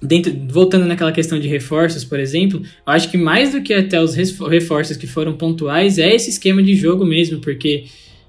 [0.00, 4.00] Dentro, voltando naquela questão de reforços, por exemplo, eu acho que mais do que até
[4.00, 7.84] os reforços que foram pontuais é esse esquema de jogo mesmo, porque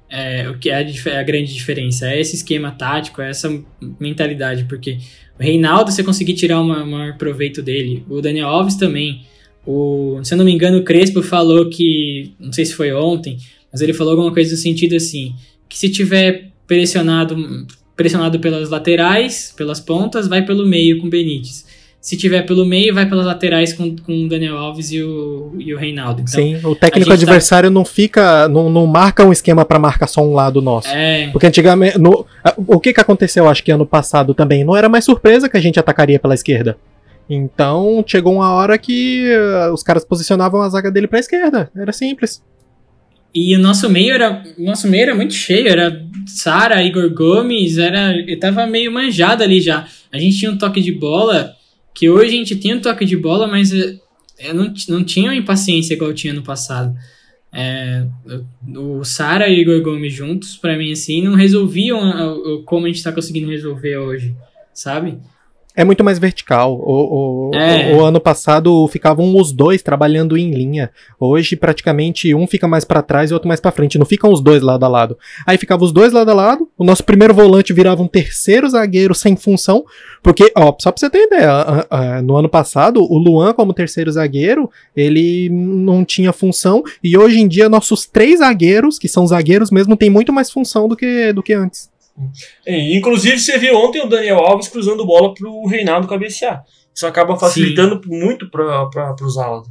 [0.09, 3.49] é, o que é a, a grande diferença é esse esquema tático, é essa
[3.99, 4.97] mentalidade, porque
[5.39, 9.25] o Reinaldo você conseguir tirar o ma- maior proveito dele, o Daniel Alves também.
[9.65, 13.37] O, se eu não me engano, o Crespo falou que, não sei se foi ontem,
[13.71, 15.33] mas ele falou alguma coisa no sentido assim,
[15.69, 21.65] que se tiver pressionado, pressionado pelas laterais, pelas pontas, vai pelo meio com Benítez.
[22.03, 25.73] Se tiver pelo meio, vai pelas laterais com, com o Daniel Alves e o, e
[25.73, 26.19] o Reinaldo.
[26.21, 30.07] Então, Sim, o técnico tá- adversário não fica, não, não marca um esquema pra marcar
[30.07, 30.89] só um lado nosso.
[30.89, 32.25] É, Porque antigamente, no-
[32.57, 35.61] o que que aconteceu, acho que ano passado também, não era mais surpresa que a
[35.61, 36.75] gente atacaria pela esquerda.
[37.29, 41.93] Então, chegou uma hora que eh, os caras posicionavam a zaga dele pra esquerda, era
[41.93, 42.43] simples.
[43.33, 47.77] E o nosso meio era, o nosso meio era muito cheio, era Sara, Igor Gomes,
[47.77, 49.87] era, ele tava meio manjado ali já.
[50.11, 51.53] A gente tinha um toque de bola,
[51.93, 55.29] que hoje a gente tem um toque de bola, mas eu não, t- não tinha
[55.29, 56.93] uma impaciência igual tinha no passado.
[57.51, 58.07] É,
[58.75, 63.03] o Sara e o Igor Gomes juntos, pra mim, assim, não resolviam como a gente
[63.03, 64.35] tá conseguindo resolver hoje,
[64.73, 65.19] sabe?
[65.75, 66.75] É muito mais vertical.
[66.79, 67.95] O, o- É.
[67.95, 70.91] o- ano passado ficavam os dois trabalhando em linha.
[71.19, 73.97] Hoje, praticamente, um fica mais pra trás e outro mais pra frente.
[73.97, 75.17] Não ficam os dois lado a lado.
[75.47, 76.69] Aí ficavam os dois lado a lado.
[76.77, 79.83] O nosso primeiro volante virava um terceiro zagueiro sem função.
[80.21, 83.73] Porque, ó, só pra você ter ideia, a- a- no ano passado, o Luan, como
[83.73, 86.83] terceiro zagueiro, ele não tinha função.
[87.03, 90.87] E hoje em dia, nossos três zagueiros, que são zagueiros mesmo, tem muito mais função
[90.87, 91.91] do que, do que antes.
[92.65, 96.63] É, inclusive, você viu ontem o Daniel Alves cruzando bola pro Reinaldo cabecear.
[96.93, 99.67] Isso acaba facilitando muito para os alas.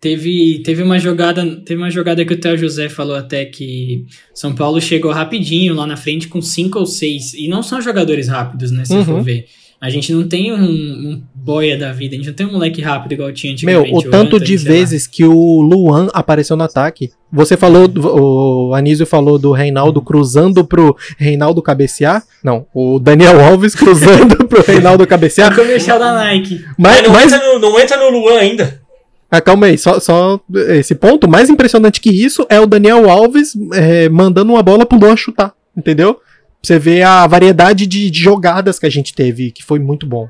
[0.00, 4.52] Teve, teve uma jogada, teve uma jogada que o Theo José falou até que São
[4.52, 7.34] Paulo chegou rapidinho lá na frente com cinco ou seis.
[7.34, 8.84] E não são jogadores rápidos, né?
[8.84, 9.04] Se Uhum.
[9.04, 9.46] for ver.
[9.82, 12.80] A gente não tem um, um boia da vida, a gente não tem um moleque
[12.80, 14.06] rápido igual tinha Meu, antigamente.
[14.06, 14.76] o tanto Anthony, de sei lá.
[14.78, 17.10] vezes que o Luan apareceu no ataque.
[17.32, 22.22] Você falou, o Anísio falou do Reinaldo cruzando pro Reinaldo cabecear.
[22.44, 25.52] Não, o Daniel Alves cruzando pro Reinaldo É o cabecear.
[25.56, 26.64] comercial da Nike.
[26.78, 28.80] Mas, Mas não, mas entra no, não entra no Luan ainda.
[29.28, 31.28] ah, calma aí, só, só esse ponto.
[31.28, 35.52] Mais impressionante que isso é o Daniel Alves é, mandando uma bola pro Luan chutar,
[35.76, 36.20] entendeu?
[36.64, 40.28] Você vê a variedade de, de jogadas que a gente teve, que foi muito bom.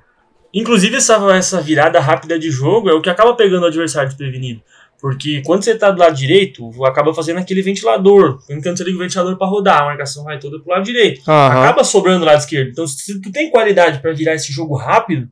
[0.55, 4.63] Inclusive, essa, essa virada rápida de jogo é o que acaba pegando o adversário desprevenido.
[5.01, 8.39] Porque quando você tá do lado direito, acaba fazendo aquele ventilador.
[8.49, 11.21] Enquanto você liga o ventilador para rodar, a marcação vai toda pro lado direito.
[11.29, 11.61] Aham.
[11.61, 12.71] Acaba sobrando o lado esquerdo.
[12.71, 15.29] Então, se tu tem qualidade para virar esse jogo rápido,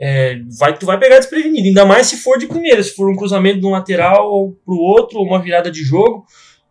[0.00, 1.66] é, vai, tu vai pegar desprevenido.
[1.66, 5.18] Ainda mais se for de primeira, se for um cruzamento de um lateral pro outro,
[5.18, 6.24] ou uma virada de jogo.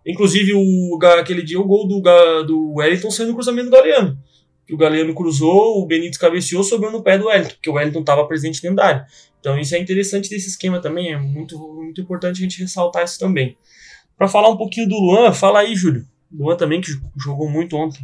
[0.08, 2.02] Inclusive, o, aquele dia, o gol do,
[2.44, 4.18] do Wellington sendo um cruzamento do Galeano.
[4.66, 8.00] Que o Galeano cruzou, o Benítez cabeceou, sobrou no pé do Wellington, porque o Wellington
[8.00, 9.06] estava presente dentro da área.
[9.40, 11.14] Então, isso é interessante desse esquema também.
[11.14, 13.58] É muito, muito importante a gente ressaltar isso também.
[14.18, 16.06] Para falar um pouquinho do Luan, fala aí, Júlio.
[16.32, 18.02] Luan também, que jogou muito ontem.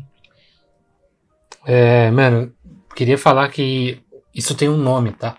[1.65, 2.53] É, mano,
[2.95, 3.99] queria falar que
[4.33, 5.37] isso tem um nome, tá?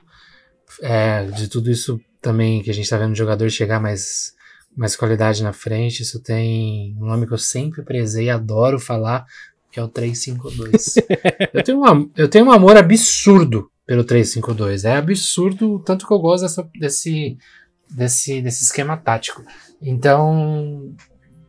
[0.82, 4.34] É, de tudo isso também que a gente tá vendo o jogador chegar mais,
[4.76, 9.24] mais qualidade na frente, isso tem um nome que eu sempre prezei, adoro falar,
[9.70, 10.96] que é o 352.
[11.52, 14.84] eu, tenho uma, eu tenho um amor absurdo pelo 352.
[14.84, 17.36] É absurdo o tanto que eu gosto dessa, desse,
[17.90, 19.42] desse, desse esquema tático.
[19.82, 20.94] Então,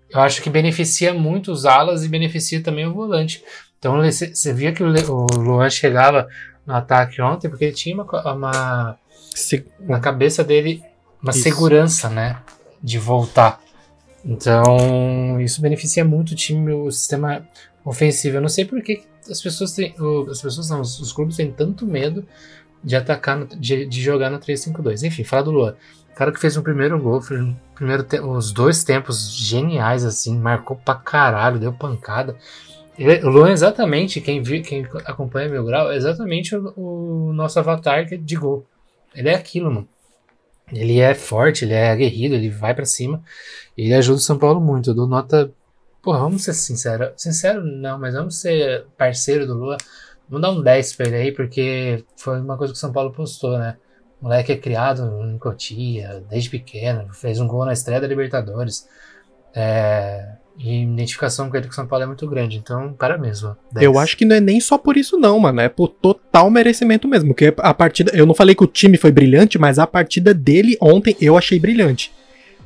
[0.09, 3.43] eu acho que beneficia muito os alas e beneficia também o volante.
[3.79, 6.27] Então você via que o, Luan chegava
[6.65, 8.97] no ataque ontem porque ele tinha uma, uma-
[9.35, 10.81] Se- na cabeça dele
[11.21, 11.43] uma Isso.
[11.43, 12.37] segurança, né?
[12.85, 13.59] De voltar.
[14.23, 17.47] Então, isso beneficia muito o time, o sistema
[17.83, 18.37] ofensivo.
[18.37, 19.93] Eu não sei por que as pessoas têm.
[20.29, 22.25] As pessoas não, os, clubes têm tanto medo
[22.83, 25.03] de atacar, no- de, de jogar no 3-5-2.
[25.03, 25.75] Enfim, fala do Luan.
[26.11, 30.05] O cara que fez o primeiro gol, fez um primeiro te- os dois tempos geniais,
[30.05, 32.35] assim, marcou pra caralho, deu pancada.
[32.97, 37.33] Ele- o Luan é exatamente, quem, vi, quem acompanha meu grau, é exatamente o, o
[37.33, 38.65] nosso avatar é de gol.
[39.13, 39.87] Ele é aquilo, mano.
[40.71, 43.23] Ele é forte, ele é aguerrido, ele vai pra cima.
[43.77, 44.89] Ele ajuda o São Paulo muito.
[44.89, 45.51] Eu dou nota.
[46.01, 47.09] Porra, vamos ser sinceros.
[47.17, 49.77] Sincero não, mas vamos ser parceiro do Lua.
[50.27, 53.11] Vamos dar um 10 pra ele aí, porque foi uma coisa que o São Paulo
[53.11, 53.77] postou, né?
[54.19, 58.87] O moleque é criado em Cotia, desde pequeno, fez um gol na estreia da Libertadores.
[59.53, 62.57] É, e identificação com ele com São Paulo é muito grande.
[62.57, 62.95] Então,
[63.43, 63.57] Lua.
[63.71, 63.83] 10.
[63.83, 65.61] Eu acho que não é nem só por isso, não, mano.
[65.61, 67.29] É por total merecimento mesmo.
[67.29, 68.11] Porque a partida.
[68.15, 71.59] Eu não falei que o time foi brilhante, mas a partida dele ontem eu achei
[71.59, 72.11] brilhante.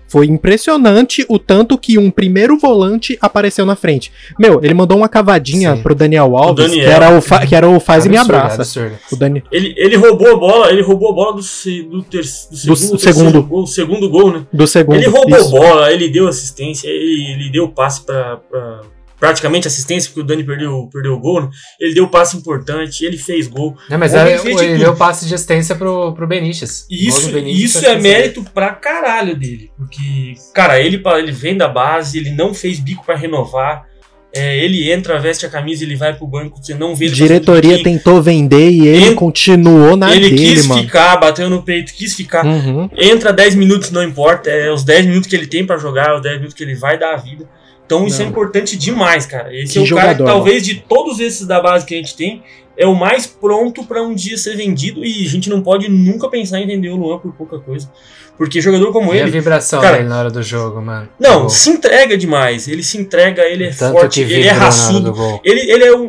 [0.09, 4.11] Foi impressionante o tanto que um primeiro volante apareceu na frente.
[4.39, 5.81] Meu, ele mandou uma cavadinha Sim.
[5.83, 6.85] pro Daniel Alves, Daniel.
[6.87, 8.61] Que, era o fa- que era o faz e me Absurdo, abraça.
[8.63, 8.95] absurdo.
[9.11, 9.43] O Dani...
[9.51, 12.77] Ele, ele roubou a bola, ele roubou a bola do, se- do, ter, do segundo,
[12.77, 12.99] segundo.
[12.99, 14.45] terceiro gol, segundo gol, né?
[14.51, 14.95] Do segundo.
[14.97, 15.51] Ele roubou isso.
[15.51, 18.81] bola, ele deu assistência, ele, ele deu passe pra, pra-
[19.19, 21.49] praticamente assistência, porque o Dani perdeu, perdeu o gol, né?
[21.79, 23.75] Ele deu passe importante, ele fez gol.
[23.89, 24.83] Não, mas Ele é, fez de ele tudo.
[24.85, 26.85] deu passe de assistência pro, pro Benítez.
[26.89, 29.69] E Isso, Benítez isso é mérito pra caralho dele.
[29.77, 33.87] Porque, cara, ele, ele vem da base, ele não fez bico pra renovar.
[34.31, 37.81] é, ele entra, veste a camisa, ele vai pro banco, você não vê ele Diretoria
[37.83, 40.83] tentou vender e ele Ele- continuou na Ele dele, quis mano.
[40.83, 42.45] ficar, bateu no peito, quis ficar.
[42.45, 42.87] Uhum.
[42.95, 44.51] Entra 10 minutos, não importa.
[44.51, 46.75] É os 10 minutos que ele tem pra jogar, é os 10 minutos que ele
[46.75, 47.49] vai dar a vida.
[47.89, 48.27] Então isso Não.
[48.27, 49.51] é importante demais, cara.
[49.51, 51.97] Esse Que é o cara que jogador, talvez de todos esses da base que a
[51.97, 52.43] gente tem,
[52.77, 56.29] é o mais pronto pra um dia ser vendido e a gente não pode nunca
[56.29, 57.91] pensar em vender o Luan por pouca coisa.
[58.37, 61.09] Porque jogador como E a ele, vibração cara, dele na hora do jogo, mano.
[61.19, 61.49] não, gol.
[61.49, 62.67] se entrega demais.
[62.67, 65.41] Ele se entrega, ele é Tanto forte, ele é raçudo.
[65.43, 66.07] Ele, ele é um,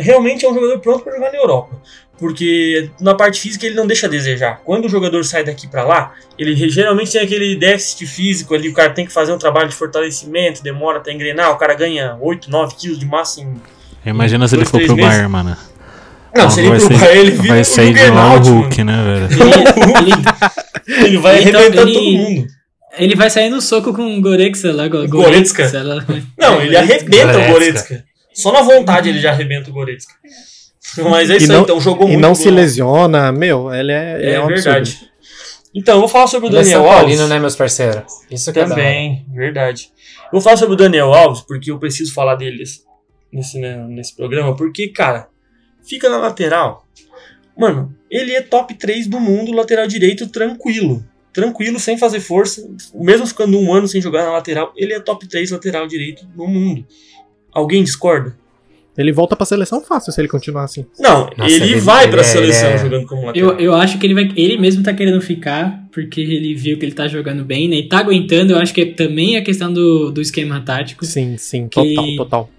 [0.00, 1.82] realmente é um jogador pronto para jogar na Europa.
[2.18, 4.60] Porque na parte física ele não deixa a desejar.
[4.64, 8.72] Quando o jogador sai daqui para lá, ele geralmente tem aquele déficit físico ali, o
[8.74, 12.50] cara tem que fazer um trabalho de fortalecimento, demora até engrenar, o cara ganha 8,
[12.50, 13.54] 9 quilos de massa em.
[14.04, 15.10] Imagina se ele Dois, for três pro meses.
[15.10, 15.56] Bayern, mano.
[16.36, 18.38] Não, se ele vai pro ser- Bayern, ele vira Vai o sair de lá o.
[18.38, 19.42] Hulk, né, velho?
[19.42, 22.46] Ele, ele, Ele vai Então, arrebentando ele- todo mundo.
[22.98, 24.88] ele vai sair no soco com o Goretzka lá.
[24.88, 25.70] Go- Goretzka?
[25.84, 26.04] lá.
[26.38, 27.48] Não, ele arrebenta Goretzka.
[27.48, 28.04] o Goretzka.
[28.34, 30.12] Só na vontade ele já arrebenta o Goretzka.
[31.10, 32.22] Mas é E isso não- aí, então jogou E muito.
[32.22, 34.90] não se lesiona, meu, ele é, É, é, um verdade.
[34.90, 35.08] absurdo.
[35.74, 37.00] Então, eu vou falar sobre o é Daniel São Alves.
[37.00, 38.02] Paulino, né, meus parceiros?
[38.30, 38.64] Isso que é.
[38.64, 39.90] Também, verdade.
[40.24, 42.64] Eu vou falar sobre o Daniel Alves, porque eu preciso falar dele
[43.30, 45.28] nesse, né, nesse programa, porque, cara,
[45.86, 46.86] fica na lateral.
[47.56, 51.04] Mano, ele é top 3 do mundo, lateral direito, tranquilo.
[51.32, 52.66] Tranquilo, sem fazer força.
[52.94, 56.46] Mesmo ficando um ano sem jogar na lateral, ele é top 3 lateral direito no
[56.46, 56.86] mundo.
[57.52, 58.36] Alguém discorda?
[58.98, 60.84] Ele volta pra seleção fácil se ele continuar assim.
[60.98, 63.50] Não, Nossa, ele, ele- vai ele pra é- seleção ele é- jogando como lateral.
[63.52, 64.28] Eu, eu acho que ele vai.
[64.36, 67.76] Ele mesmo tá querendo ficar, porque ele viu que ele tá jogando bem, né?
[67.76, 68.54] E tá aguentando.
[68.54, 71.06] Eu acho que é também a questão do, do esquema tático.
[71.06, 72.50] Sim, sim, Que- total, total.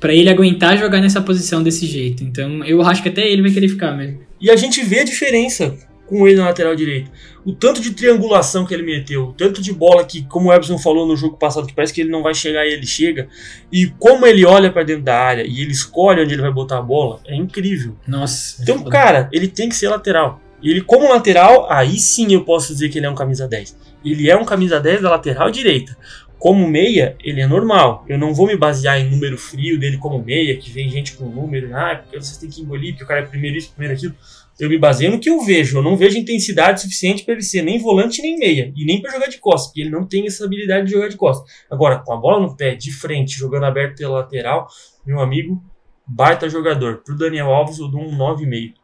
[0.00, 2.22] Pra ele aguentar jogar nessa posição desse jeito.
[2.22, 4.20] Então eu acho que até ele vai querer ficar mesmo.
[4.40, 5.74] E a gente vê a diferença
[6.08, 7.10] com ele na lateral direito.
[7.44, 10.78] O tanto de triangulação que ele meteu, o tanto de bola que, como o Ebson
[10.78, 13.28] falou no jogo passado, que parece que ele não vai chegar e ele chega,
[13.70, 16.78] e como ele olha pra dentro da área e ele escolhe onde ele vai botar
[16.78, 17.94] a bola, é incrível.
[18.06, 18.62] Nossa.
[18.62, 20.40] Então, cara, ele tem que ser lateral.
[20.62, 23.76] Ele, como lateral, aí sim eu posso dizer que ele é um camisa 10.
[24.04, 25.96] Ele é um camisa 10 da lateral direita.
[26.38, 28.04] Como meia, ele é normal.
[28.08, 31.28] Eu não vou me basear em número frio dele como meia, que vem gente com
[31.28, 34.14] número, ah, porque vocês têm que engolir, porque o cara é primeiro isso, primeiro aquilo.
[34.58, 35.78] Eu me baseio no que eu vejo.
[35.78, 38.72] Eu não vejo intensidade suficiente para ele ser nem volante nem meia.
[38.76, 41.16] E nem para jogar de costas, porque ele não tem essa habilidade de jogar de
[41.16, 41.50] costas.
[41.70, 44.66] Agora, com a bola no pé, de frente, jogando aberto pela lateral,
[45.06, 45.62] meu amigo,
[46.06, 47.02] baita jogador.
[47.04, 48.74] Pro Daniel Alves eu dou um 9,5.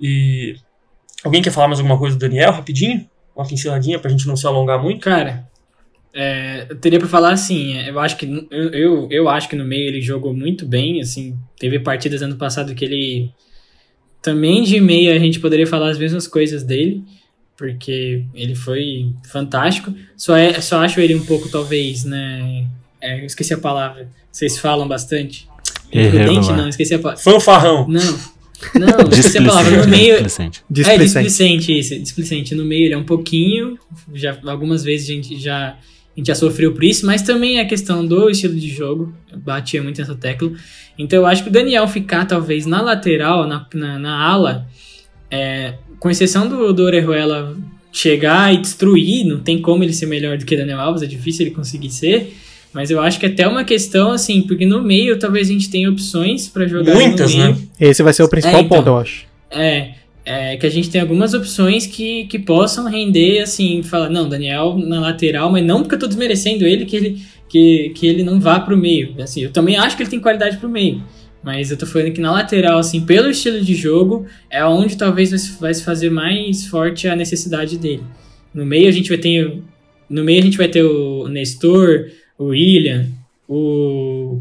[0.00, 0.56] E.
[1.22, 3.08] Alguém quer falar mais alguma coisa do Daniel, rapidinho?
[3.34, 5.00] Uma pinceladinha pra gente não se alongar muito?
[5.00, 5.48] Cara,
[6.14, 9.56] é, eu teria pra falar assim, é, eu acho que eu, eu, eu acho que
[9.56, 13.32] no meio ele jogou muito bem, assim, teve partidas ano passado que ele
[14.24, 17.04] também de meio a gente poderia falar as mesmas coisas dele,
[17.58, 19.94] porque ele foi fantástico.
[20.16, 22.66] Só é, só acho ele um pouco talvez, né,
[23.02, 24.08] é, eu esqueci a palavra.
[24.32, 25.46] Vocês falam bastante.
[25.90, 27.22] Prudente não, esqueci a palavra.
[27.22, 27.86] Fanfarrão.
[27.86, 28.00] Não.
[28.74, 29.70] Não, esqueci a palavra.
[29.70, 30.60] No Displicente, meio, displicente.
[30.60, 31.26] é, Displicente.
[31.26, 32.54] displicente, isso, displicente.
[32.54, 33.78] No meio ele é um pouquinho,
[34.14, 35.76] já algumas vezes a gente já,
[36.16, 39.38] a gente já sofreu por isso, mas também a questão do estilo de jogo, eu
[39.38, 40.52] batia muito nessa tecla.
[40.98, 44.66] Então eu acho que o Daniel ficar talvez na lateral, na, na, na ala,
[45.30, 47.56] é, com exceção do, do Orejuela
[47.92, 51.46] chegar e destruir, não tem como ele ser melhor do que Daniel Alves, é difícil
[51.46, 52.34] ele conseguir ser.
[52.72, 55.70] Mas eu acho que é até uma questão, assim, porque no meio talvez a gente
[55.70, 57.54] tenha opções pra jogar Muitas, no meio.
[57.54, 57.62] né?
[57.78, 58.78] Esse vai ser o principal É, então.
[58.78, 59.24] ponto, eu acho.
[59.50, 59.90] É,
[60.24, 64.76] é, que a gente tem algumas opções que, que possam render, assim, falar, não, Daniel
[64.78, 68.40] na lateral, mas não porque eu tô desmerecendo ele que ele, que, que ele não
[68.40, 69.14] vá pro meio.
[69.20, 71.02] Assim, eu também acho que ele tem qualidade pro meio.
[71.42, 75.30] Mas eu tô falando que na lateral, assim, pelo estilo de jogo, é onde talvez
[75.60, 78.02] vai se- fazer mais forte a necessidade dele.
[78.54, 79.58] No meio a gente vai ter.
[80.08, 82.06] No meio a gente vai ter o Nestor,
[82.38, 83.06] o William,
[83.46, 84.40] o,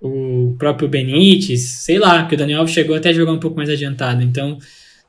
[0.00, 3.68] o próprio Benítez, sei lá, porque o Daniel chegou até a jogar um pouco mais
[3.68, 4.22] adiantado.
[4.22, 4.58] Então,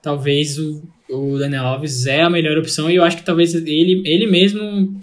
[0.02, 4.02] talvez o, o Daniel Alves é a melhor opção e eu acho que talvez ele,
[4.06, 5.00] ele mesmo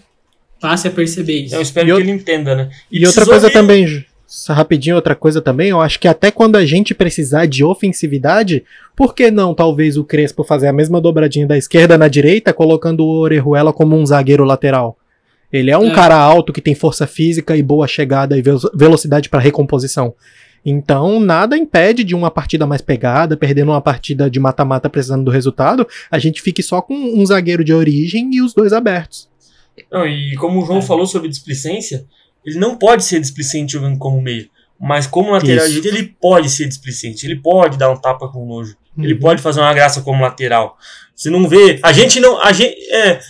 [0.60, 1.54] passe a perceber isso.
[1.54, 2.70] Eu espero E que ele entenda, né?
[2.90, 6.56] E, outra precisou coisa também, só rapidinho, outra coisa também, eu acho que até quando
[6.56, 8.64] a gente precisar de ofensividade,
[8.96, 13.04] por que não talvez o Crespo fazer a mesma dobradinha da esquerda na direita, colocando
[13.04, 14.96] o Orejuela como um zagueiro lateral?
[15.52, 15.94] Ele é um É.
[15.94, 20.12] cara alto que tem força física e boa chegada e velo- velocidade para recomposição.
[20.68, 25.30] Então, nada impede de uma partida mais pegada, perdendo uma partida de mata-mata precisando do
[25.30, 29.28] resultado, a gente fique só com um zagueiro de origem e os dois abertos.
[29.92, 32.04] Não, e como o João falou sobre displicência,
[32.44, 34.48] ele não pode ser displicente jogando como meio.
[34.78, 37.24] Mas como lateral direito, ele pode ser displicente.
[37.24, 38.76] Ele pode dar um tapa com nojo.
[38.98, 39.20] Ele Uhum.
[39.20, 40.76] pode fazer uma graça como lateral.
[41.14, 41.78] Você não vê.
[41.82, 42.40] A gente não.
[42.42, 43.20] A gente, é,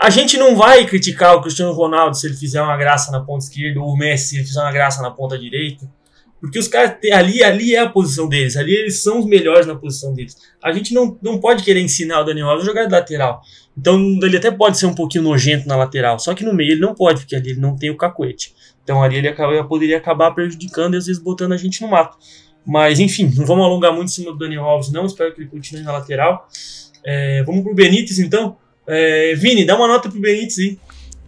[0.00, 3.44] a gente não vai criticar o Cristiano Ronaldo se ele fizer uma graça na ponta
[3.44, 5.86] esquerda, ou o Messi se ele fizer uma graça na ponta direita.
[6.40, 9.74] Porque os caras ali, ali é a posição deles, ali eles são os melhores na
[9.74, 10.36] posição deles.
[10.62, 13.42] A gente não, não pode querer ensinar o Daniel Alves a jogar de lateral.
[13.76, 16.80] Então ele até pode ser um pouquinho nojento na lateral, só que no meio ele
[16.80, 18.54] não pode, porque ali ele não tem o cacuete.
[18.82, 22.16] Então ali ele acaba, poderia acabar prejudicando e às vezes botando a gente no mato.
[22.66, 25.06] Mas enfim, não vamos alongar muito em cima do Daniel Alves, não.
[25.06, 26.48] Espero que ele continue na lateral.
[27.04, 28.56] É, vamos pro Benítez então.
[28.86, 30.78] É, Vini, dá uma nota pro Benítez aí.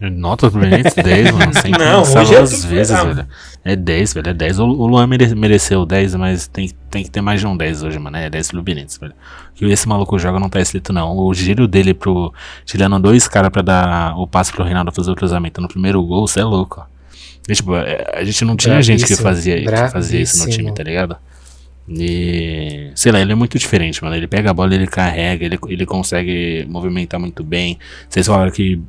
[0.09, 1.53] Nota pro Benítez 10, mano.
[1.53, 3.27] Sem Não, hoje é duas tudo vezes, velho.
[3.63, 4.29] É 10, velho.
[4.29, 4.59] É 10.
[4.59, 7.83] O, o Luan mere- mereceu 10, mas tem, tem que ter mais de um 10
[7.83, 8.17] hoje, mano.
[8.17, 9.13] É 10 pro Benítez, velho.
[9.53, 11.15] Que esse maluco joga não tá escrito, não.
[11.17, 12.33] O giro dele pro.
[12.65, 16.27] Tirando dois caras pra dar o passe pro Reinaldo fazer o cruzamento no primeiro gol,
[16.27, 16.83] você é louco.
[17.47, 20.43] E, tipo, é, a gente não tinha gente que Bravíssimo, fazia, que fazia isso no
[20.45, 20.75] time, bravíssimo.
[20.75, 21.17] tá ligado?
[21.99, 22.91] E.
[22.95, 24.15] Sei lá, ele é muito diferente, mano.
[24.15, 27.77] Ele pega a bola, ele carrega, ele, ele consegue movimentar muito bem.
[28.09, 28.79] Vocês falaram que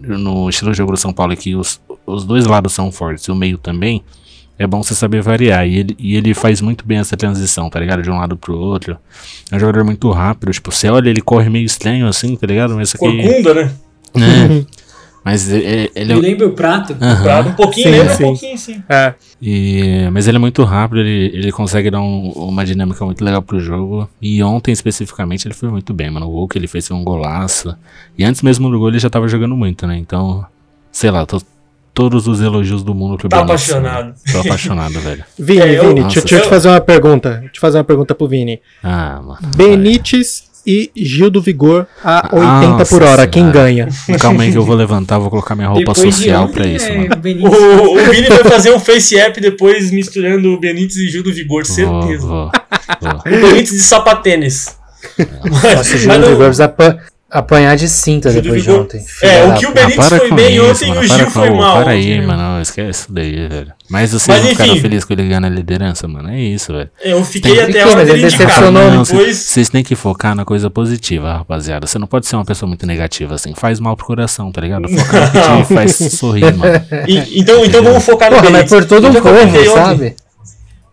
[0.00, 3.30] no estilo de jogo do São Paulo que os, os dois lados são fortes e
[3.30, 4.02] o meio também.
[4.58, 5.68] É bom você saber variar.
[5.68, 8.02] E ele, e ele faz muito bem essa transição, tá ligado?
[8.02, 8.98] De um lado pro outro.
[9.52, 10.50] É um jogador muito rápido.
[10.50, 12.74] Tipo, você olha, ele corre meio estranho assim, tá ligado?
[12.74, 12.98] Mas aqui.
[12.98, 13.72] Corcunda, né?
[14.16, 14.78] É.
[15.30, 16.14] Mas ele Me é.
[16.16, 16.96] lembra o prato?
[16.98, 17.22] Aham.
[17.22, 18.24] Prado, um pouquinho, Sim, lembra sim.
[18.24, 18.82] um pouquinho, sim.
[18.88, 19.14] É.
[19.42, 23.42] E, mas ele é muito rápido, ele, ele consegue dar um- uma dinâmica muito legal
[23.42, 24.08] pro jogo.
[24.22, 26.26] E ontem, especificamente, ele foi muito bem, mano.
[26.26, 27.76] O gol que ele fez foi um golaço.
[28.16, 29.98] E antes mesmo do gol, ele já tava jogando muito, né?
[29.98, 30.46] Então,
[30.90, 31.42] sei lá, tô
[31.92, 34.06] todos os elogios do mundo pro Tá Benítez, apaixonado.
[34.06, 34.14] né?
[34.32, 35.24] Tô apaixonado, velho.
[35.38, 37.30] Vini, É, eu- Vini, Nossa, deixa, eu te fazer uma pergunta.
[37.32, 38.60] Deixa eu te fazer uma pergunta pro Vini.
[38.82, 39.38] Ah, mano.
[39.56, 43.58] Benítez e Gil do Vigor a 80 Nossa por hora, quem senhora.
[43.58, 43.88] ganha?
[44.20, 46.66] Calma aí que eu vou levantar, vou colocar minha roupa Depois de social ontem, pra
[46.66, 47.10] isso, é, mano.
[47.42, 47.48] o.
[47.48, 51.32] O, o Vini vai fazer um face app depois misturando o Benítez e Gil do
[51.32, 52.26] Vigor, Vou, certeza.
[52.26, 52.50] vou,
[53.00, 53.12] vou.
[53.38, 54.76] O Benítez de sapatênis.
[55.18, 56.52] Nossa, o Mas Gil não- Vigor
[57.30, 59.04] apanhar de cinta Gil depois de Vigor- ontem.
[59.22, 59.72] É, o que o.
[59.72, 61.50] Benítez Ah, para foi com bem isso, ontem e mano, o para Gil com- foi
[61.50, 61.82] mal.
[61.82, 62.62] Para aí, mano.
[62.62, 63.72] Esquece isso daí, velho.
[63.90, 66.28] Mas vocês Mas ficaram felizes com ele ganhando a liderança, mano.
[66.30, 66.90] É isso, velho.
[67.02, 70.34] Eu fiquei Tem- até a Mas hora ele dele decepcionou, Depois, Vocês têm que focar
[70.34, 71.86] na coisa positiva, rapaziada.
[71.86, 73.54] Você não pode ser uma pessoa muito negativa, assim.
[73.54, 74.88] Faz mal pro coração, tá ligado?
[74.88, 75.20] Foca
[75.56, 76.74] no que faz sorrir, mano.
[77.06, 78.86] E- então, então vamos focar no Porra, mas Benítez.
[78.86, 80.14] por todo um povo, sabe?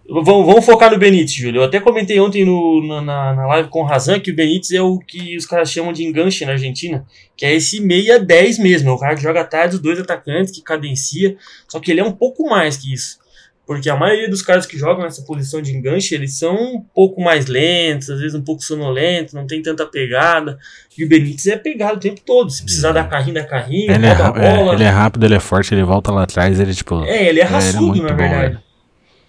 [0.07, 1.61] Vamos, vamos focar no Benítez, Júlio.
[1.61, 4.81] Eu até comentei ontem no, na, na, live com o Razan que o Benítez é
[4.81, 7.03] o que os caras chamam de enganche na Argentina,
[7.35, 8.89] que é esse meia 10 mesmo.
[8.89, 11.35] É o cara que joga atrás dos dois atacantes, que cadencia.
[11.67, 13.17] Só que ele é um pouco mais que isso.
[13.65, 17.19] Porque a maioria dos caras que jogam nessa posição de enganche, eles são um pouco
[17.19, 20.59] mais lentos, às vezes um pouco sonolentos, não tem tanta pegada.
[20.95, 22.51] E o Benítez é pegado o tempo todo.
[22.51, 24.75] Se precisar dar carrinho, dá carrinho, Ele é, é, bola.
[24.75, 27.03] ele é rápido, ele é forte, ele volta lá atrás, ele, tipo.
[27.05, 28.41] É, ele é ele é raçudo, muito na bom, verdade.
[28.41, 28.64] velho.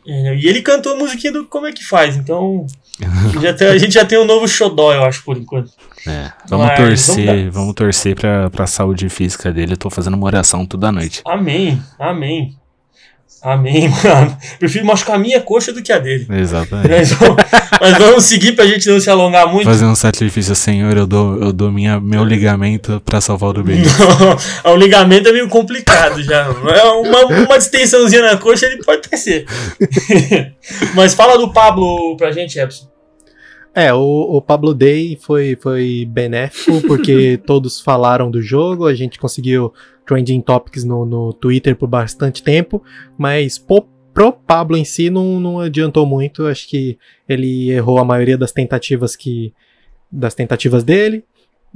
[0.08, 2.66] É, e ele cantou a musiquinha do Como é que faz, então.
[3.42, 5.70] já tem- a gente já tem um novo xodó, eu acho, por enquanto.
[6.06, 6.30] É.
[6.48, 9.72] Vamos Mas, torcer, vamos vamos, torcer pra, pra saúde física dele.
[9.72, 11.20] Eu tô fazendo uma oração toda noite.
[11.26, 12.56] Amém, amém.
[13.42, 14.36] Amém, mano.
[14.58, 16.26] Prefiro machucar a minha coxa do que a dele.
[16.30, 16.88] Exatamente.
[16.88, 17.36] Mas vamos,
[17.80, 19.64] mas vamos seguir pra gente não se alongar muito.
[19.64, 23.62] Fazer um sacrifício, Senhor, eu dou, eu dou minha, meu ligamento pra salvar o do
[23.64, 23.94] Benítez.
[24.64, 26.46] o ligamento é meio complicado já.
[26.74, 29.46] É uma, uma distensãozinha na coxa ele pode ser.
[30.94, 32.86] Mas fala do Pablo pra gente, Epson.
[33.74, 39.18] É, o, o Pablo Day foi, foi benéfico porque todos falaram do jogo, a gente
[39.18, 39.70] conseguiu
[40.06, 42.82] trending topics no, no Twitter por bastante tempo,
[43.18, 43.82] mas po,
[44.14, 46.98] pro Pablo em si não, não adiantou muito, acho que
[47.28, 49.52] ele errou a maioria das tentativas que
[50.10, 51.24] das tentativas dele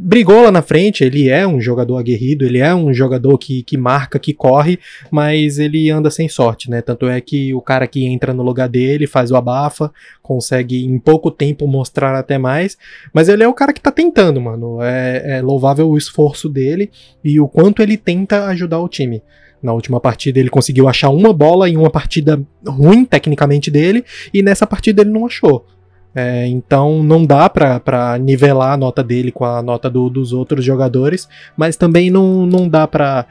[0.02, 3.76] brigou lá na frente, ele é um jogador aguerrido, ele é um jogador que, que
[3.76, 4.78] marca, que corre,
[5.10, 6.80] mas ele anda sem sorte, né?
[6.80, 9.92] Tanto é que o cara que entra no lugar dele faz o abafa,
[10.22, 12.78] consegue em pouco tempo mostrar até mais,
[13.12, 14.82] mas ele é o cara que tá tentando, mano.
[14.82, 16.90] É, é louvável o esforço dele
[17.22, 19.22] e o quanto ele tenta ajudar o time.
[19.62, 24.42] Na última partida ele conseguiu achar uma bola em uma partida ruim tecnicamente dele, e
[24.42, 25.66] nessa partida ele não achou.
[26.14, 30.64] É, então não dá para nivelar a nota dele com a nota do, dos outros
[30.64, 33.26] jogadores, mas também não, não dá pra,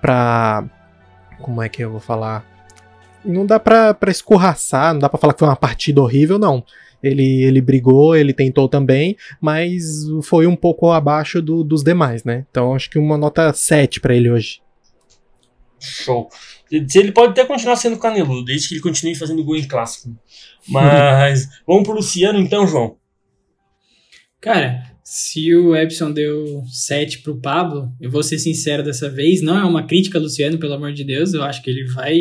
[0.00, 0.64] pra.
[1.40, 2.44] Como é que eu vou falar?
[3.24, 6.64] Não dá pra, pra escorraçar, não dá pra falar que foi uma partida horrível, não.
[7.02, 9.82] Ele, ele brigou, ele tentou também, mas
[10.22, 12.46] foi um pouco abaixo do, dos demais, né?
[12.50, 14.60] Então acho que uma nota 7 para ele hoje.
[15.78, 16.28] Show.
[16.70, 20.16] Ele pode até continuar sendo caneludo, desde que ele continue fazendo gol em clássico.
[20.68, 22.96] Mas vamos pro Luciano então, João.
[24.40, 29.58] Cara, se o Epson deu 7 pro Pablo, eu vou ser sincero dessa vez, não
[29.58, 32.16] é uma crítica Luciano, pelo amor de Deus, eu acho que ele vai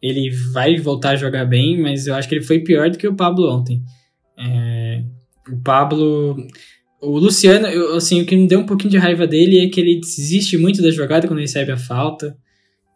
[0.00, 3.08] ele vai voltar a jogar bem, mas eu acho que ele foi pior do que
[3.08, 3.82] o Pablo ontem.
[4.38, 5.02] É,
[5.50, 6.36] o Pablo
[7.00, 9.80] o Luciano, eu, assim, o que me deu um pouquinho de raiva dele é que
[9.80, 12.36] ele desiste muito da jogada quando recebe a falta.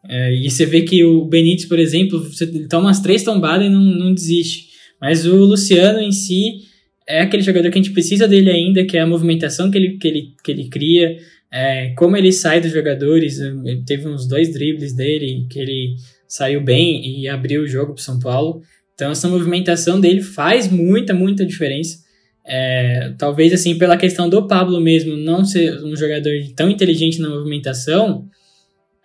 [0.09, 3.71] É, e você vê que o Benítez, por exemplo, você toma umas três tombadas e
[3.71, 4.69] não, não desiste.
[5.01, 6.63] Mas o Luciano em si
[7.09, 9.99] é aquele jogador que a gente precisa dele ainda, que é a movimentação que ele,
[9.99, 11.17] que ele, que ele cria,
[11.53, 13.39] é, como ele sai dos jogadores.
[13.39, 15.97] Ele teve uns dois dribles dele que ele
[16.27, 18.63] saiu bem e abriu o jogo para São Paulo.
[18.95, 21.99] Então essa movimentação dele faz muita, muita diferença.
[22.45, 27.29] É, talvez assim, pela questão do Pablo mesmo não ser um jogador tão inteligente na
[27.29, 28.29] movimentação,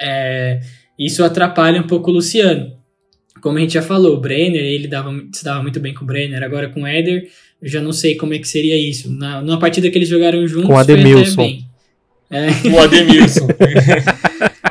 [0.02, 0.60] é,
[0.98, 2.72] isso atrapalha um pouco o Luciano.
[3.42, 6.08] Como a gente já falou, o Brenner, ele dava, se dava muito bem com o
[6.08, 7.30] Brenner, agora com o Éder,
[7.62, 9.12] eu já não sei como é que seria isso.
[9.12, 11.60] Na, numa partida que eles jogaram juntos, com o Ademilson.
[12.30, 12.48] É.
[12.70, 13.48] O Ademilson.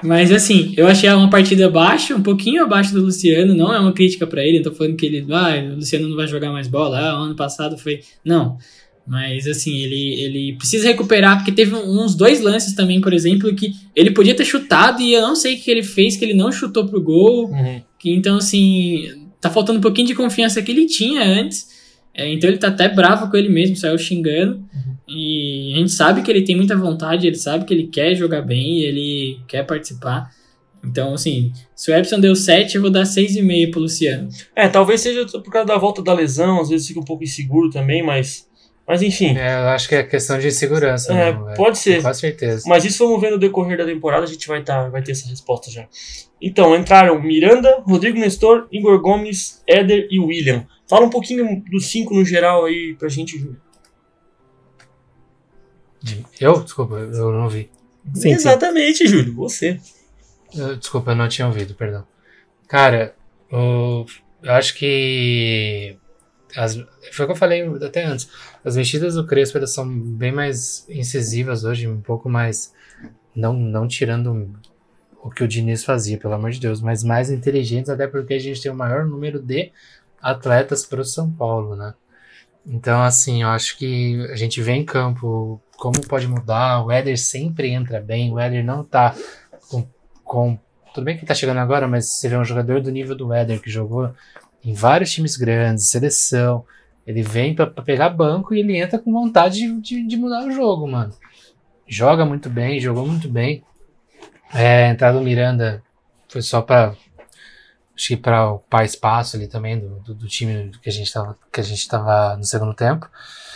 [0.03, 3.93] Mas assim, eu achei uma partida baixa, um pouquinho abaixo do Luciano, não é uma
[3.93, 6.69] crítica para ele, não tô falando que ele, ah, o Luciano não vai jogar mais
[6.69, 8.01] bola, ah, ano passado foi.
[8.25, 8.59] Não.
[9.07, 13.73] Mas assim, ele, ele precisa recuperar, porque teve uns dois lances também, por exemplo, que
[13.95, 16.51] ele podia ter chutado e eu não sei o que ele fez, que ele não
[16.51, 17.49] chutou pro gol.
[17.51, 17.81] Uhum.
[17.99, 19.05] Que, então, assim,
[19.41, 21.69] tá faltando um pouquinho de confiança que ele tinha antes.
[22.13, 24.57] É, então ele tá até bravo com ele mesmo, saiu xingando.
[24.57, 24.97] Uhum.
[25.09, 28.43] E a gente sabe que ele tem muita vontade, ele sabe que ele quer jogar
[28.43, 30.31] bem, ele quer participar.
[30.83, 34.29] Então, assim, se o Epson deu 7, eu vou dar 6,5 pro Luciano.
[34.55, 37.71] É, talvez seja por causa da volta da lesão, às vezes fica um pouco inseguro
[37.71, 38.46] também, mas
[38.87, 39.37] mas enfim.
[39.37, 41.13] É, eu acho que é questão de segurança.
[41.13, 42.03] É, mesmo, pode ser.
[42.03, 42.65] Com certeza.
[42.69, 45.29] Mas isso vamos ver no decorrer da temporada, a gente vai, tá, vai ter essa
[45.29, 45.89] resposta já.
[46.41, 50.67] Então, entraram Miranda, Rodrigo Nestor, Igor Gomes, Éder e William.
[50.89, 53.61] Fala um pouquinho dos cinco no geral aí pra gente, Júlio.
[56.41, 56.63] Eu?
[56.63, 57.69] Desculpa, eu não vi.
[58.15, 59.07] Sim, Exatamente, sim.
[59.09, 59.81] Júlio, você.
[60.55, 62.07] Eu, desculpa, eu não tinha ouvido, perdão.
[62.69, 63.17] Cara,
[63.51, 64.07] eu,
[64.43, 65.97] eu acho que
[66.57, 66.75] as,
[67.13, 68.29] foi o que eu falei até antes.
[68.65, 72.73] As mexidas do Crespo elas são bem mais incisivas hoje, um pouco mais.
[73.35, 74.59] Não, não tirando
[75.23, 78.39] o que o Diniz fazia, pelo amor de Deus, mas mais inteligentes, até porque a
[78.39, 79.73] gente tem o maior número de
[80.23, 81.95] atletas para o São Paulo, né?
[82.65, 86.85] Então, assim, eu acho que a gente vê em campo como pode mudar.
[86.85, 89.15] O Éder sempre entra bem, o Éder não tá
[89.69, 89.87] com,
[90.25, 90.59] com.
[90.93, 93.61] Tudo bem que tá chegando agora, mas você vê um jogador do nível do Éder
[93.61, 94.13] que jogou
[94.67, 96.65] em vários times grandes, seleção.
[97.07, 100.51] Ele vem para pegar banco e ele entra com vontade de, de, de, mudar o
[100.51, 101.15] jogo, mano.
[101.87, 103.63] Joga muito bem, jogou muito bem.
[104.53, 105.81] É, a entrada do Miranda
[106.29, 106.95] foi só para
[107.97, 111.39] acho que para ocupar espaço ali também do, do, do, time que a gente tava
[111.51, 113.09] que a gente tava no segundo tempo.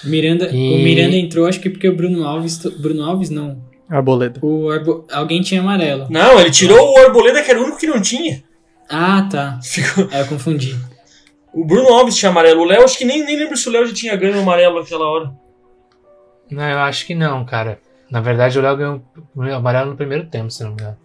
[0.05, 0.75] Miranda, e...
[0.75, 3.61] o Miranda entrou acho que porque o Bruno Alves, Bruno Alves não.
[3.89, 4.39] Arboleda.
[4.41, 6.07] O Arbo, alguém tinha amarelo.
[6.09, 8.45] Não, ele tirou o Arboleda que era o único que não tinha.
[8.89, 9.59] Ah, tá.
[9.63, 10.09] Ficou...
[10.13, 10.77] É, eu confundi.
[11.53, 12.63] O Bruno Alves tinha amarelo.
[12.63, 15.07] O Léo, acho que nem, nem lembro se o Léo já tinha ganho amarelo naquela
[15.07, 15.33] hora.
[16.51, 17.81] Não, eu acho que não, cara.
[18.11, 20.97] Na verdade, o Léo ganhou amarelo no primeiro tempo, se não me engano.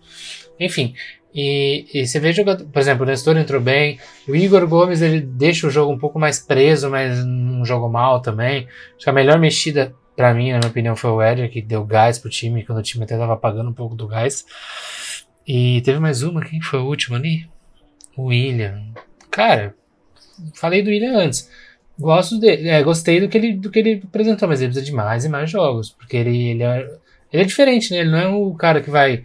[0.59, 0.95] Enfim,
[1.33, 5.19] e, e você vê jogador, por exemplo, o Nestor entrou bem, o Igor Gomes ele
[5.19, 8.67] deixa o jogo um pouco mais preso, mas não jogou mal também.
[8.95, 11.83] Acho que a melhor mexida para mim, na minha opinião, foi o Éder, que deu
[11.83, 14.45] gás pro time, quando o time até tava apagando um pouco do gás.
[15.45, 17.49] E teve mais uma, quem foi o último ali?
[18.15, 18.81] O William.
[19.29, 19.75] Cara,
[20.53, 21.49] falei do William antes.
[21.97, 24.91] Gosto dele, é, gostei do que, ele, do que ele apresentou, mas ele precisa de
[24.91, 25.91] mais e mais jogos.
[25.91, 26.79] Porque ele, ele, é,
[27.31, 27.99] ele é diferente, né?
[27.99, 29.23] Ele não é o cara que vai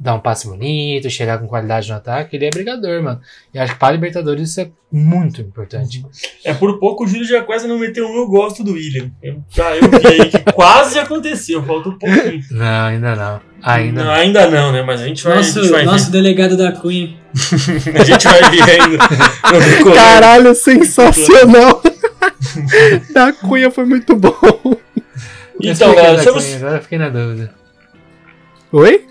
[0.00, 2.34] dar um passe bonito, chegar com qualidade no ataque.
[2.34, 3.20] Ele é brigador, mano.
[3.52, 6.02] E acho que para Libertadores isso é muito importante.
[6.42, 9.10] É por pouco o Júlio já quase não meteu um eu gosto do William.
[9.22, 12.42] Eu, já eu vi aí que quase aconteceu, faltou um pouquinho.
[12.50, 13.40] Não, ainda não.
[13.62, 14.14] Ainda não, não.
[14.14, 14.82] ainda não, né?
[14.82, 17.08] Mas a gente vai, a Nosso, gente vai nosso delegado da Cunha.
[17.08, 17.20] ver.
[18.00, 19.94] A gente vai ver ainda.
[19.94, 21.82] Caralho, sensacional!
[23.12, 24.34] da Cunha foi muito bom.
[25.60, 26.54] Então, galera, estamos...
[26.54, 27.54] Agora eu fiquei na dúvida.
[28.72, 29.10] Oi?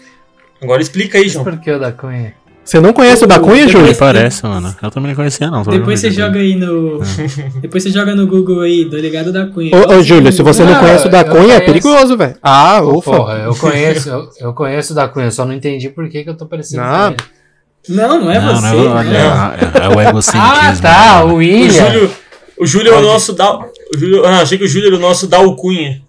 [0.62, 1.44] Agora explica aí, Mas João.
[1.46, 2.34] por que o da Cunha?
[2.64, 3.88] Você não conhece o da Cunha, Depois- Júlio?
[3.88, 4.76] Me parece, mano.
[4.84, 5.64] Eu também não conhecia, não.
[5.64, 7.00] Depois você joga aí no.
[7.62, 9.72] Depois você joga no Google aí, delegado da Cunha.
[9.76, 11.66] Ô, ô, Júlio, se você não, Não, conhece o da Cunha, é conheço.
[11.66, 12.36] perigoso, velho.
[12.44, 13.12] Ah, ufa.
[13.12, 16.24] Porra, eu conheço, eu, eu conheço o da Cunha, eu só não entendi por que,
[16.24, 17.98] que eu tô parecendo Ah, com ele.
[17.98, 18.68] Não, não é Não, você.
[18.68, 19.82] não, não olha, é.
[19.82, 20.46] é, é o egocentrismo.
[20.46, 21.72] Ah, tá, o O William.
[21.92, 22.12] Júlio,
[22.60, 23.58] o Júlio é o nosso da...
[23.58, 24.26] O Júlio...
[24.26, 26.02] Ah, achei que o Júlio era o nosso da Alcunha.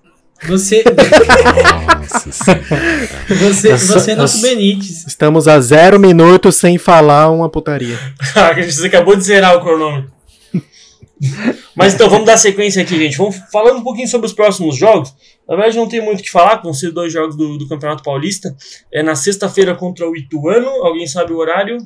[0.48, 0.82] Você.
[2.10, 5.06] Você, você é nosso Benítez.
[5.06, 7.98] Estamos a zero minutos sem falar uma putaria.
[8.34, 10.10] Ah, Você acabou de zerar o cronômetro.
[11.76, 13.16] Mas então, vamos dar sequência aqui, gente.
[13.16, 15.12] Vamos falando um pouquinho sobre os próximos jogos.
[15.48, 18.02] Na verdade, não tem muito o que falar, vão ser dois jogos do, do Campeonato
[18.02, 18.54] Paulista.
[18.92, 20.68] É na sexta-feira contra o Ituano.
[20.84, 21.76] Alguém sabe o horário?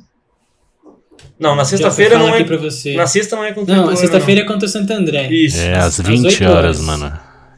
[1.38, 2.44] Não, na sexta-feira não é.
[2.44, 2.94] pra você.
[2.94, 3.98] Na sexta não é contra o Não, Ituano.
[3.98, 5.24] a sexta-feira é contra o Santo André.
[5.24, 5.32] não.
[5.32, 5.58] Isso.
[5.60, 6.80] É às às 20 oito horas, horas.
[6.80, 7.12] mano.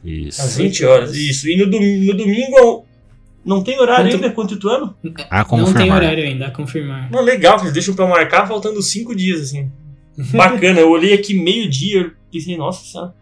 [0.07, 0.41] Isso.
[0.41, 1.49] Às 20 horas, isso.
[1.49, 2.85] E no, dom- no domingo.
[3.45, 4.97] Não tem horário Contra- ainda contra o Ituano?
[5.31, 5.75] A Não confirmar.
[5.83, 7.11] tem horário ainda, a confirmar.
[7.13, 9.71] Não, legal, que eles deixam pra marcar faltando cinco dias, assim.
[10.35, 13.15] Bacana, eu olhei aqui meio-dia, eu pensei, nossa senhora.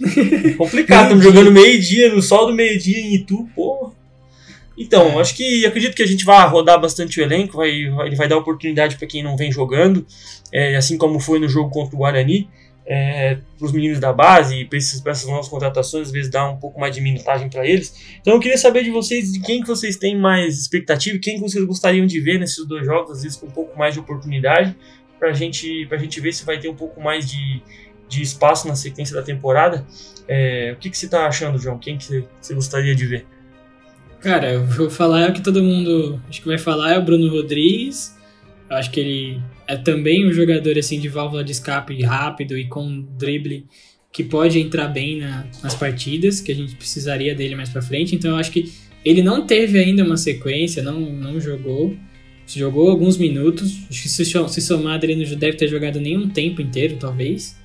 [0.56, 3.92] Complicado, estamos jogando meio-dia, no sol do meio-dia em Itu, pô.
[4.76, 8.16] Então, acho que acredito que a gente vai rodar bastante o elenco, vai, vai- ele
[8.16, 10.06] vai dar oportunidade para quem não vem jogando,
[10.52, 12.48] é, assim como foi no jogo contra o Guarani,
[12.90, 16.56] é, para os meninos da base e para essas novas contratações, às vezes dá um
[16.56, 17.94] pouco mais de minutagem para eles.
[18.18, 21.42] Então eu queria saber de vocês, de quem que vocês têm mais expectativa, quem que
[21.42, 24.74] vocês gostariam de ver nesses dois jogos, às vezes com um pouco mais de oportunidade,
[25.18, 27.60] para gente, a gente ver se vai ter um pouco mais de,
[28.08, 29.86] de espaço na sequência da temporada.
[30.26, 31.78] É, o que, que você está achando, João?
[31.78, 33.26] Quem que você gostaria de ver?
[34.20, 37.30] Cara, eu vou falar o que todo mundo acho que vai falar é o Bruno
[37.30, 38.17] Rodrigues.
[38.70, 42.66] Eu acho que ele é também um jogador assim de válvula de escape rápido e
[42.66, 43.64] com drible
[44.12, 48.14] que pode entrar bem na- nas partidas, que a gente precisaria dele mais pra frente.
[48.14, 48.72] Então eu acho que
[49.04, 51.96] ele não teve ainda uma sequência, não, não jogou.
[52.46, 53.76] Jogou alguns minutos.
[53.90, 57.56] Acho que se, se somar ele não deve ter jogado nem um tempo inteiro, talvez.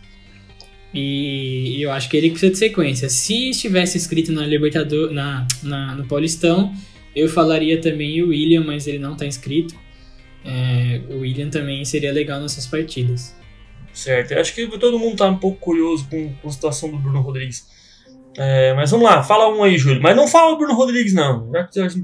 [0.93, 3.09] E, eu acho que ele precisa de sequência.
[3.09, 6.73] Se estivesse escrito na Libertador, na, na- no Paulistão,
[7.15, 9.73] eu falaria também o William, mas ele não tá inscrito.
[10.45, 13.35] É, o William também seria legal nessas partidas.
[13.93, 16.97] Certo, eu acho que todo mundo tá um pouco curioso com, com a situação do
[16.97, 17.67] Bruno Rodrigues.
[18.35, 20.01] É, mas vamos lá, fala um aí, Júlio.
[20.01, 21.51] Mas não fala o Bruno Rodrigues, não.
[21.51, 22.01] Já que já-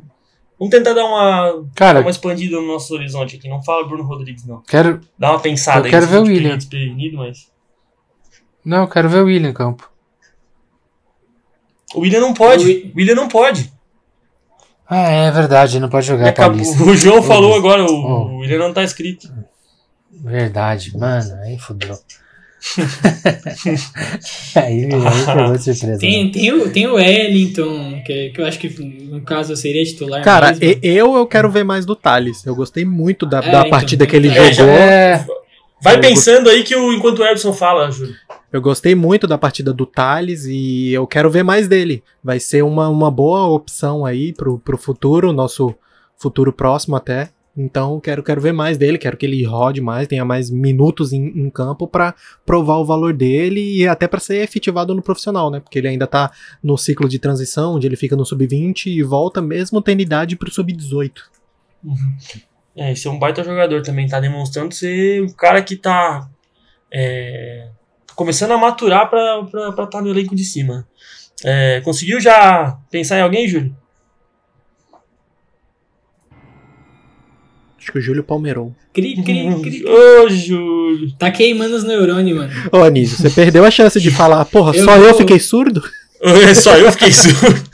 [0.59, 3.49] vamos tentar dar uma, Cara, uma expandida no nosso horizonte aqui.
[3.49, 4.61] Não fala o Bruno Rodrigues, não.
[4.61, 5.01] quero.
[5.17, 5.89] Dá uma pensada Eu aí.
[5.91, 6.57] quero se ver o William.
[6.57, 7.51] desprevenido, mas...
[8.63, 9.89] Não, eu quero ver o William em campo.
[11.95, 12.91] O William não pode.
[12.93, 13.73] O William não pode.
[14.89, 16.83] Ah, é verdade, não pode jogar Acabou- Paulista.
[16.83, 18.25] O João falou agora, o, Oh.
[18.31, 19.29] o William não tá escrito.
[20.11, 21.97] Verdade, mano, aí fudeu.
[24.55, 24.91] aí me
[25.25, 25.99] pegou de surpresa.
[25.99, 26.31] Tem, né?
[26.31, 28.69] tem, o, tem o Wellington, que, que eu acho que
[29.09, 30.21] no caso seria titular.
[30.23, 30.79] Cara, mesmo.
[30.83, 32.45] eu eu quero ver mais do Thales.
[32.45, 34.73] Eu gostei muito da, É, da então, partida que ele é, jogou.
[34.73, 35.25] É,
[35.81, 38.15] Vai Eu pensando aí que o, enquanto o Edson fala, Júlio.
[38.51, 42.03] Eu gostei muito da partida do Thales e eu quero ver mais dele.
[42.23, 45.73] Vai ser uma, uma boa opção aí pro, pro futuro, nosso
[46.17, 47.29] futuro próximo até.
[47.55, 51.27] Então quero, quero ver mais dele, quero que ele rode mais, tenha mais minutos em,
[51.27, 52.15] em campo pra
[52.45, 55.59] provar o valor dele e até pra ser efetivado no profissional, né?
[55.59, 56.31] Porque ele ainda tá
[56.63, 60.51] no ciclo de transição, onde ele fica no sub-20 e volta mesmo tendo idade pro
[60.51, 61.11] sub-18.
[62.79, 66.29] É, esse é um baita jogador também, tá demonstrando ser um cara que tá
[66.89, 67.67] é,
[68.15, 70.87] começando a maturar pra estar tá no elenco de cima.
[71.43, 73.75] É, conseguiu já pensar em alguém, Júlio?
[77.77, 78.73] Acho que o Júlio palmeirou.
[78.93, 79.83] Cri, cri, cri.
[79.87, 81.11] Ô, Júlio!
[81.17, 82.51] Tá queimando os neurônios, mano.
[82.71, 85.81] Ô, Anísio, você perdeu a chance de falar, porra, Eu só eu vou- fiquei surdo?
[86.21, 87.69] É Só eu fiquei surdo.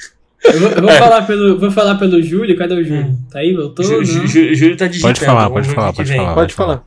[0.53, 0.97] Eu vou, eu vou É.
[0.99, 2.55] falar, pelo, vou falar pelo Júlio.
[2.57, 3.17] Cadê o Júlio?
[3.31, 3.53] Tá aí?
[3.53, 3.85] Voltou?
[4.03, 4.25] Jú-
[4.55, 5.13] Júlio tá digitando.
[5.13, 6.33] Pode falar, vamos pode falar, que pode falar.
[6.35, 6.83] Pode falar.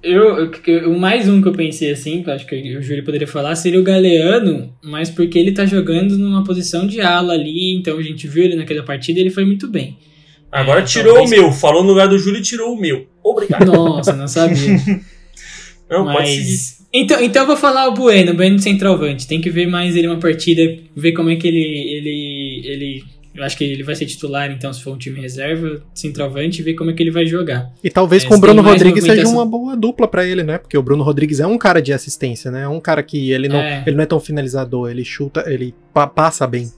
[0.00, 3.26] Eu, eu, mais um que eu pensei assim, que eu acho que o Júlio poderia
[3.26, 7.98] falar, seria o Galeano, mas porque ele tá jogando numa posição de ala ali, então
[7.98, 9.96] a gente viu ele naquela partida e ele foi muito bem.
[10.52, 11.52] Agora É, tirou talvez- o meu.
[11.52, 13.06] Falou no lugar do Júlio e tirou o meu.
[13.24, 13.66] Obrigado.
[13.66, 14.56] Nossa, não sabia.
[15.90, 16.42] Não, pode seguir.
[16.42, 19.26] mas Então, então eu vou falar o Bueno, o Bueno de centroavante.
[19.26, 20.62] Tem que ver mais ele uma partida,
[20.94, 22.27] ver como é que ele, ele,
[22.66, 23.04] ele.
[23.34, 26.74] Eu acho que ele vai ser titular, então, se for um time reserva, centroavante, ver
[26.74, 27.70] como é que ele vai jogar.
[27.84, 30.58] E talvez É, com o Bruno Rodrigues seja uma boa dupla pra ele, né?
[30.58, 32.62] Porque o Bruno Rodrigues é um cara de assistência, né?
[32.62, 33.84] É um cara que ele não É.
[33.86, 36.72] ele não é tão finalizador, ele chuta, ele pa- passa bem.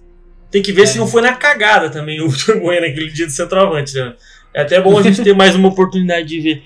[0.51, 3.33] Tem que ver se não foi na cagada também o Vitor Bueno naquele dia do
[3.33, 4.14] centroavante, né?
[4.53, 6.62] É até bom a gente ter mais uma oportunidade de ver.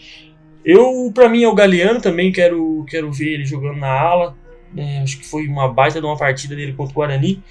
[0.65, 4.35] Eu, pra mim, é o Galeano também, quero, quero ver ele jogando na ala.
[4.75, 5.03] né?
[5.03, 7.43] acho que foi uma baita de uma partida dele contra o Guarani.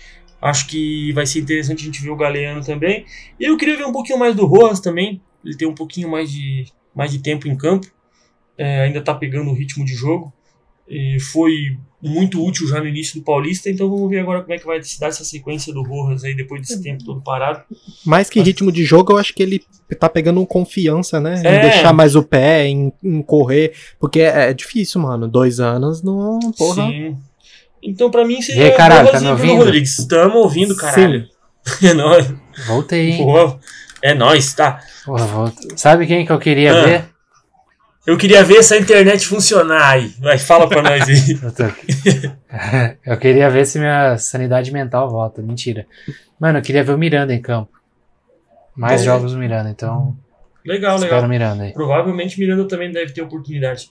[0.43, 3.05] Acho que vai ser interessante a gente ver o Galeano também.
[3.39, 5.21] E eu queria ver um pouquinho mais do Rojas também.
[5.43, 7.87] Ele tem um pouquinho mais de, mais de tempo em campo.
[8.57, 10.33] É, ainda tá pegando o ritmo de jogo.
[10.85, 14.57] E foi muito útil já no início do Paulista, então vamos ver agora como é
[14.59, 17.63] que vai se dar essa sequência do Rojas aí depois desse tempo todo parado.
[18.05, 19.63] Mais que ritmo de jogo, eu acho que ele
[19.97, 21.41] tá pegando confiança, né?
[21.41, 21.61] Em É.
[21.61, 23.71] deixar mais o pé, em, em correr.
[23.97, 25.25] Porque é, é difícil, mano.
[25.25, 26.37] Dois anos não.
[26.57, 26.87] Porra.
[26.87, 27.17] Sim.
[27.85, 29.57] Então pra mim E seria aí, caralho, tá e me ouvindo?
[29.65, 29.99] Rodrigues.
[29.99, 31.27] Estamos ouvindo, caralho.
[31.83, 32.33] É nóis.
[32.67, 33.23] Voltei, hein?
[33.23, 33.59] Pô,
[34.01, 34.79] É nóis, tá.
[35.05, 35.55] Porra, volta.
[35.77, 36.85] Sabe quem que eu queria Ah.
[36.85, 37.05] ver?
[38.05, 40.13] Eu queria ver essa internet funcionar aí.
[40.19, 41.39] Vai, fala pra nós aí.
[41.41, 41.63] Eu, tô-
[43.11, 45.41] eu queria ver se minha sanidade mental volta.
[45.41, 45.85] Mentira.
[46.37, 47.71] Mano, eu queria ver o Miranda em campo.
[48.75, 50.17] Mais jogos do Miranda, então
[50.65, 51.29] Legal, espero legal.
[51.29, 51.71] Miranda aí.
[51.73, 53.89] Provavelmente Miranda também deve ter oportunidade.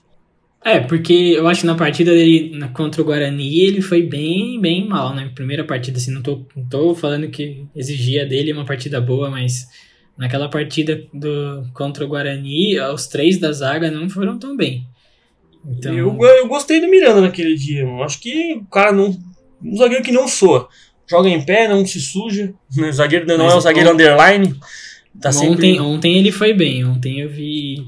[0.65, 4.87] É, porque eu acho que na partida dele contra o Guarani ele foi bem, bem
[4.87, 5.29] mal, né?
[5.35, 9.67] Primeira partida, assim, não tô, não tô falando que exigia dele uma partida boa, mas
[10.17, 14.87] naquela partida do, contra o Guarani, os três da zaga não foram tão bem.
[15.65, 17.85] Então, Eu, eu gostei do Miranda naquele dia.
[17.85, 18.03] mano.
[18.03, 19.17] Acho que o cara não.
[19.63, 20.67] Um zagueiro que não soa.
[21.09, 22.53] Joga em pé, não se suja.
[22.77, 24.55] O zagueiro não Mas é o zagueiro underline.
[25.21, 25.53] Tá sempre.
[25.53, 27.85] ontem, ontem ele foi bem, ontem eu vi,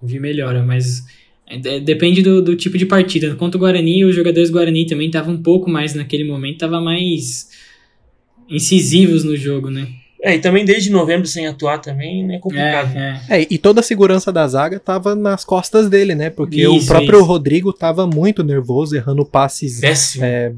[0.00, 1.21] vi melhora, mas é,
[1.58, 3.34] depende do, do tipo de partida.
[3.34, 6.82] Contra o Guarani, os jogadores do Guarani também estavam um pouco mais naquele momento, estavam
[6.82, 7.50] mais
[8.48, 9.88] incisivos no jogo, né?
[10.24, 12.96] É, e também desde novembro sem atuar também é complicado.
[12.96, 13.40] É, é.
[13.42, 16.30] É, e toda a segurança da zaga tava nas costas dele, né?
[16.30, 17.24] Porque o Isso, próprio isso.
[17.24, 19.80] Rodrigo tava muito nervoso, errando passes.
[19.80, 20.24] Péssimo.
[20.24, 20.52] É,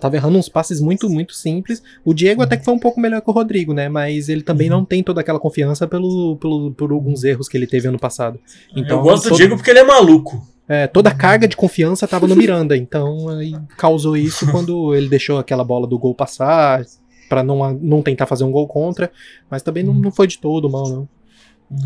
[0.00, 1.82] tava errando uns passes muito, muito simples.
[2.04, 3.88] O Diego até que foi um pouco melhor que o Rodrigo, né?
[3.88, 4.76] Mas ele também Uhum.
[4.78, 8.38] não tem toda aquela confiança pelo, pelo, por alguns erros que ele teve ano passado.
[8.76, 10.40] Então, eu gosto do todo- Diego porque ele é maluco.
[10.68, 15.08] É, toda a carga de confiança tava no Miranda, então aí causou isso quando ele
[15.08, 16.84] deixou aquela bola do gol passar,
[17.30, 19.10] pra não, não tentar fazer um gol contra,
[19.48, 21.08] mas também não, não foi de todo mal, não.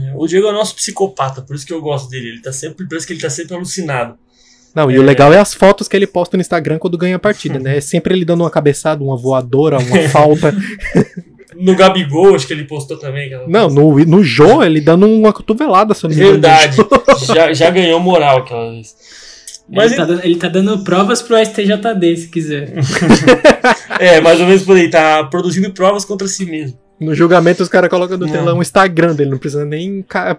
[0.03, 2.31] É, O Diego é o nosso psicopata, por isso que eu gosto dele.
[2.31, 4.19] Ele tá sempre, parece que ele tá sempre alucinado.
[4.75, 7.19] Não, e o legal é as fotos que ele posta no Instagram quando ganha a
[7.19, 7.77] partida, né?
[7.77, 10.53] É sempre ele dando uma cabeçada, uma voadora, uma falta.
[11.55, 13.31] No Gabigol, acho que ele postou também.
[13.47, 16.41] Não, no, no Jô, ele dando uma cotovelada, se eu não me engano.
[16.41, 16.77] Verdade.
[17.25, 18.97] já, já ganhou moral aquela vez.
[19.69, 22.73] Mas ele, tá dando, ele tá dando provas pro STJD, se quiser.
[23.99, 24.91] é, mais ou menos por aí.
[24.91, 26.79] Tá produzindo provas contra si mesmo.
[27.01, 28.33] No julgamento, os caras colocam no Não.
[28.33, 30.39] telão o Instagram dele, não precisa nem ca-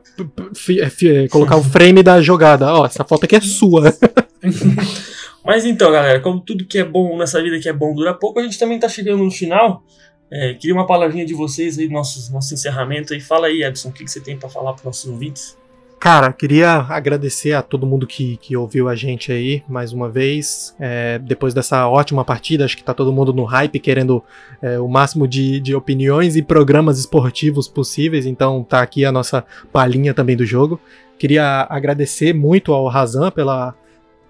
[0.55, 2.71] fi- colocar o frame da jogada.
[2.73, 3.93] Ó, essa foto aqui é sua.
[5.45, 8.39] Mas então, galera, como tudo que é bom nessa vida que é bom dura pouco,
[8.39, 9.83] a gente também tá chegando no final.
[10.31, 13.19] É, queria uma palavrinha de vocês aí, nosso, nosso encerramento aí.
[13.19, 15.55] Fala aí, Edson, o que, que você tem pra falar pros nossos ouvintes?
[15.99, 20.75] Cara, queria agradecer a todo mundo que, que ouviu a gente aí mais uma vez.
[20.79, 24.23] É, depois dessa ótima partida, acho que tá todo mundo no hype, querendo
[24.61, 28.25] é, o máximo de, de opiniões e programas esportivos possíveis.
[28.25, 30.79] Então tá aqui a nossa palhinha também do jogo.
[31.17, 33.73] Queria agradecer muito ao Razan pela,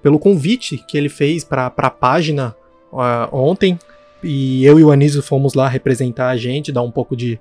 [0.02, 2.56] pelo convite que ele fez para a página
[2.94, 3.78] ah, ontem.
[4.26, 7.40] E eu e o Anísio fomos lá representar a gente, dar um pouco de,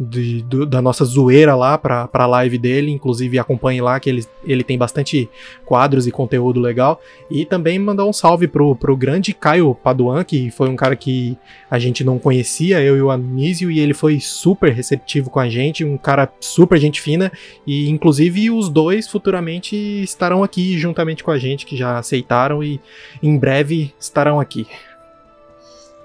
[0.00, 2.90] de- do- da nossa zoeira lá pra, pra live dele.
[2.90, 5.28] Inclusive acompanhe lá que ele, ele tem bastante
[5.66, 7.00] quadros e conteúdo legal.
[7.30, 11.36] E também mandar um salve pro, pro grande Caio Paduan, que foi um cara que
[11.70, 15.48] a gente não conhecia, eu e o Anísio, e ele foi super receptivo com a
[15.48, 17.30] gente, um cara super gente fina.
[17.66, 22.80] E inclusive os dois futuramente estarão aqui juntamente com a gente, que já aceitaram e
[23.22, 24.66] em breve estarão aqui.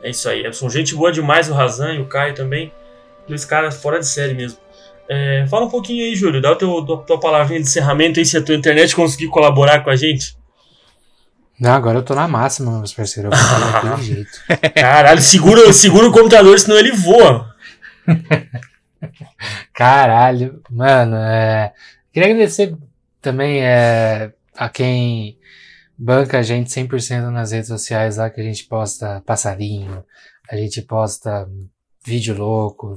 [0.07, 0.69] É isso aí, Edson.
[0.69, 2.71] Gente boa demais, o Razan e o Caio também.
[3.27, 4.57] Dois caras fora de série mesmo.
[5.09, 6.41] É, fala um pouquinho aí, Júlio.
[6.41, 9.89] Dá a tua, tua palavrinha de encerramento aí, se a tua internet conseguir colaborar com
[9.89, 10.37] a gente.
[11.59, 13.37] Não, agora eu tô na máxima, meus parceiros.
[13.37, 14.31] Eu vou daquele jeito.
[14.75, 17.53] Caralho, segura, segura o computador, senão ele voa.
[19.75, 21.73] Caralho, mano, é...
[22.13, 22.73] queria agradecer
[23.21, 25.37] também é, a quem
[25.97, 30.03] banca a gente 100% nas redes sociais lá, que a gente posta passarinho,
[30.49, 31.49] a gente posta
[32.05, 32.95] vídeo louco.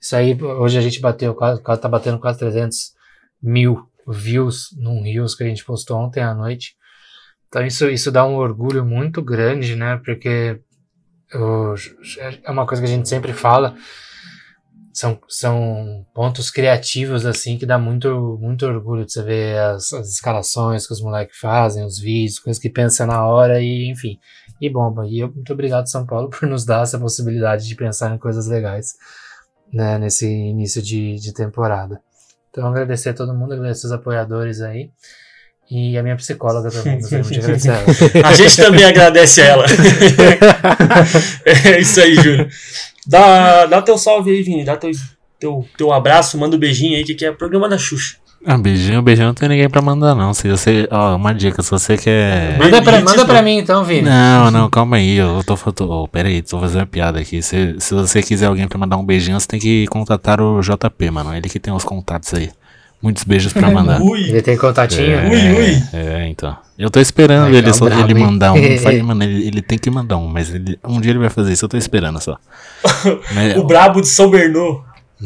[0.00, 2.92] Isso aí, hoje a gente bateu, quase, tá batendo quase 300
[3.40, 6.74] mil views num Reels que a gente postou ontem à noite.
[7.48, 10.00] Então isso, isso dá um orgulho muito grande, né?
[10.04, 10.58] Porque
[11.32, 11.74] eu-
[12.42, 13.76] é uma coisa que a gente sempre fala.
[14.92, 20.08] São, são pontos criativos, assim, que dá muito, muito orgulho de você ver as, as
[20.10, 24.18] escalações que os moleques fazem, os vídeos, coisas que pensam na hora e, enfim,
[24.60, 25.06] e bomba.
[25.06, 28.46] E eu, muito obrigado, São Paulo, por nos dar essa possibilidade de pensar em coisas
[28.46, 28.92] legais,
[29.72, 32.00] né, nesse início de, de temporada.
[32.50, 34.90] Então, agradecer a todo mundo, agradecer os apoiadores aí.
[35.70, 38.28] E a minha psicóloga também, de agradecer ela.
[38.28, 39.64] A gente também agradece a ela.
[41.46, 42.48] é isso aí, Júnior.
[43.06, 44.64] Dá, dá teu salve aí, Vini.
[44.64, 44.90] Dá teu,
[45.38, 48.16] teu, teu abraço, manda um beijinho aí, que aqui é programa da Xuxa.
[48.44, 50.34] Ah, beijinho, beijinho, não tem ninguém pra mandar, não.
[50.34, 50.88] Se você.
[50.90, 52.58] Ó, uma dica, se você quer.
[52.58, 54.02] Manda pra, manda pra mim então, Vini.
[54.02, 55.16] Não, não, calma aí.
[55.16, 55.88] Eu tô falando.
[55.88, 57.40] Oh, pera aí, tô fazendo uma piada aqui.
[57.40, 61.10] Se, se você quiser alguém pra mandar um beijinho, você tem que contatar o JP,
[61.12, 61.34] mano.
[61.34, 62.50] Ele que tem os contatos aí.
[63.02, 64.00] Muitos beijos pra mandar.
[64.02, 65.12] Ui, Ele tem contatinho?
[65.12, 65.82] É, Ui, ui.
[65.92, 66.56] É, então.
[66.78, 68.78] Eu tô esperando Legal, ele, só, brabo, ele mandar um.
[68.78, 71.52] Falei, mano, ele, ele tem que mandar um, mas ele- um dia ele vai fazer
[71.52, 72.38] isso, eu tô esperando só.
[73.34, 74.82] Mas, o brabo de São Bernô.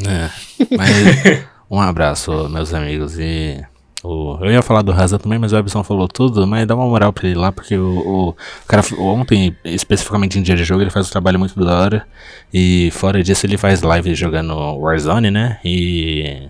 [0.06, 0.28] é,
[0.76, 3.18] mas um abraço, meus amigos.
[3.18, 3.62] E
[4.02, 6.46] o, eu ia falar do Raza também, mas o Ebson falou tudo.
[6.46, 7.98] Mas dá uma moral pra ele lá, porque o,
[8.30, 12.06] o cara ontem, especificamente em dia de jogo, ele faz um trabalho muito da hora.
[12.52, 15.58] E fora disso, ele faz live jogando Warzone, né?
[15.64, 16.48] E.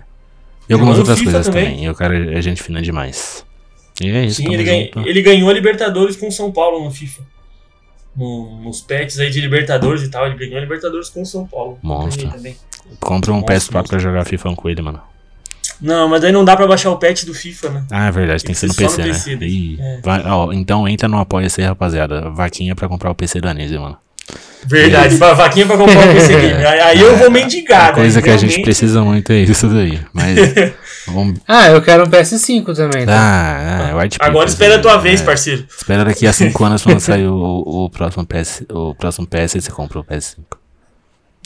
[0.69, 1.65] E algumas outras FIFA coisas também.
[1.71, 1.85] também.
[1.85, 3.45] E o cara é gente fina demais.
[4.01, 6.91] E é isso, Sim, ele, ganha- ele ganhou a Libertadores com o São Paulo no
[6.91, 7.21] FIFA.
[8.15, 11.45] No- nos pets aí de Libertadores e tal, ele ganhou a Libertadores com o São
[11.47, 11.77] Paulo.
[11.81, 12.29] Monstro.
[12.99, 15.01] Compra um Monstro, PS4 pra jogar FIFA com ele, mano.
[15.79, 17.85] Não, mas aí não dá pra baixar o pet do FIFA, né?
[17.91, 19.13] Ah, é verdade, tem que ser no PC, no né?
[19.13, 19.49] PC daí.
[19.49, 20.01] Ih, É.
[20.01, 22.29] vai- ó, então entra no Apoia-se, rapaziada.
[22.31, 23.95] Vaquinha pra comprar o PC da Nise, mano.
[24.65, 26.65] Verdade, vaquinha pra comprar um PC Game.
[26.65, 27.93] Aí, eu vou mendigar, né?
[27.93, 28.63] Coisa que a gente Realmente.
[28.63, 30.01] precisa muito é isso daí.
[30.11, 30.37] Mas.
[31.07, 31.39] vamos...
[31.47, 33.05] Ah, eu quero um PS5 também.
[33.05, 33.13] Tá?
[33.15, 34.83] Ah, ah, White Agora espera a né?
[34.83, 35.65] tua vez, É, parceiro.
[35.69, 37.33] Espera daqui a 5 anos quando sair o,
[37.65, 38.63] o, o próximo PS.
[38.69, 40.43] O próximo PS e você compra o PS5.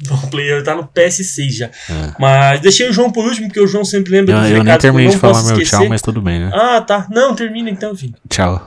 [0.10, 1.66] O player tá no PS6 já.
[1.68, 1.72] É.
[2.18, 4.64] Mas deixei o João por último, porque o João sempre lembra Eu, dos eu nem
[4.64, 5.78] recados que terminei eu de não falar meu esquecer.
[5.78, 6.50] tchau, mas tudo bem, né?
[6.52, 7.06] Ah, tá.
[7.12, 8.16] Não, termina então, filho.
[8.28, 8.60] Tchau.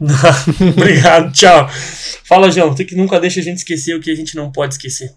[0.76, 1.68] Obrigado, tchau.
[2.24, 2.72] Fala, João.
[2.72, 5.14] Você que nunca deixa a gente esquecer o que a gente não pode esquecer.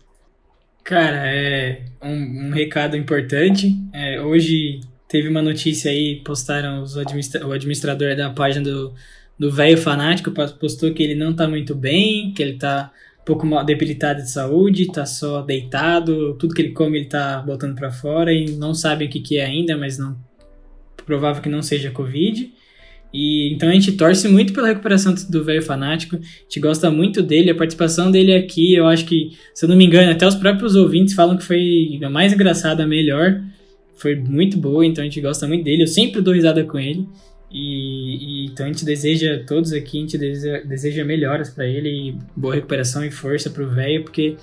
[0.84, 3.76] Cara, é um, um recado importante.
[3.94, 8.94] É, hoje teve uma notícia aí, postaram os administra o administrador da página do
[9.38, 13.46] do velho fanático, postou que ele não tá muito bem, que ele tá um pouco
[13.46, 17.92] mal debilitado de saúde, tá só deitado, tudo que ele come ele tá botando pra
[17.92, 20.18] fora e não sabe o que que é ainda, mas não
[21.06, 22.52] provável que não seja covid.
[23.14, 26.16] E então a gente torce muito pela recuperação do velho fanático.
[26.16, 29.76] A gente gosta muito dele, a participação dele aqui, eu acho que, se eu não
[29.76, 33.42] me engano, até os próprios ouvintes falam que foi a mais engraçada, a melhor.
[33.96, 35.84] Foi muito boa, então a gente gosta muito dele.
[35.84, 37.08] Eu sempre dou risada com ele.
[37.52, 42.16] E, e então a gente deseja, todos aqui, a gente deseja, deseja melhoras pra ele,
[42.36, 44.36] boa recuperação e força pro velho, porque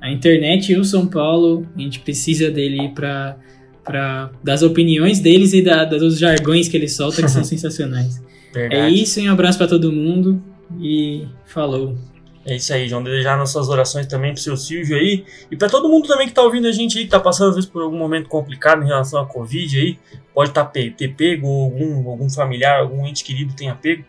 [0.00, 3.36] a internet e o São Paulo, a gente precisa dele pra,
[3.84, 8.22] pra, das opiniões deles e da, dos jargões que ele solta, que são sensacionais.
[8.54, 9.02] É Verdade.
[9.02, 10.42] isso, um abraço pra todo mundo
[10.80, 11.96] e falou.
[12.44, 13.02] É isso aí, João.
[13.02, 15.24] Desejar nossas orações também pro seu Silvio aí.
[15.50, 17.54] E pra todo mundo também que tá ouvindo a gente aí, que tá passando às
[17.54, 19.98] vezes por algum momento complicado em relação à Covid aí.
[20.34, 24.04] Pode tá, ter pego, ou algum, algum familiar, algum ente querido tenha pego.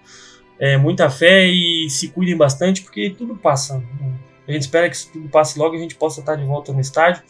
[0.59, 3.83] É, muita fé e se cuidem bastante, porque tudo passa.
[4.47, 6.73] A gente espera que isso tudo passe logo e a gente possa estar de volta
[6.73, 7.21] no estádio.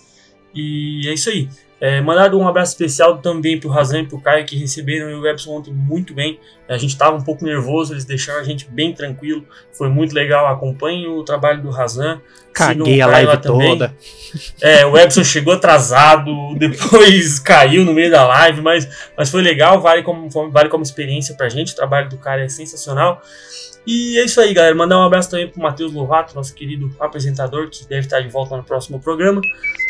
[0.56, 1.50] E é isso aí.
[1.84, 5.52] É, mandar um abraço especial também pro Razan e pro Caio que receberam o Epson
[5.52, 6.40] ontem muito bem.
[6.70, 9.46] A gente estava um pouco nervoso, eles deixaram a gente bem tranquilo.
[9.74, 10.48] Foi muito legal.
[10.48, 12.22] Acompanhe o trabalho do Razan.
[12.54, 13.94] Caguei a live toda.
[14.62, 19.82] É, o Epson chegou atrasado, depois caiu no meio da live, mas, mas foi legal,
[19.82, 21.74] vale como, vale como experiência pra gente.
[21.74, 23.22] O trabalho do cara é sensacional.
[23.86, 24.74] E é isso aí, galera.
[24.74, 28.56] Mandar um abraço também pro Matheus Lovato, nosso querido apresentador, que deve estar de volta
[28.56, 29.42] no próximo programa.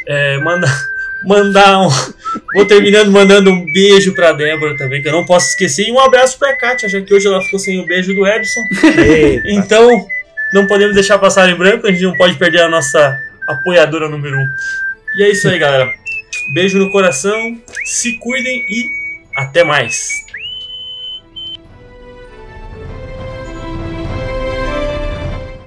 [0.07, 0.67] É, manda,
[1.25, 1.89] mandar um.
[2.55, 5.87] Vou terminando mandando um beijo pra Débora também, que eu não posso esquecer.
[5.87, 8.61] E um abraço pra Kátia, já que hoje ela ficou sem o beijo do Edson.
[8.83, 9.43] Eita.
[9.45, 10.07] Então,
[10.53, 14.37] não podemos deixar passar em branco, a gente não pode perder a nossa apoiadora número
[14.37, 14.39] 1.
[14.39, 14.47] Um.
[15.17, 15.91] E é isso aí, galera.
[16.53, 18.89] Beijo no coração, se cuidem e
[19.35, 20.23] até mais.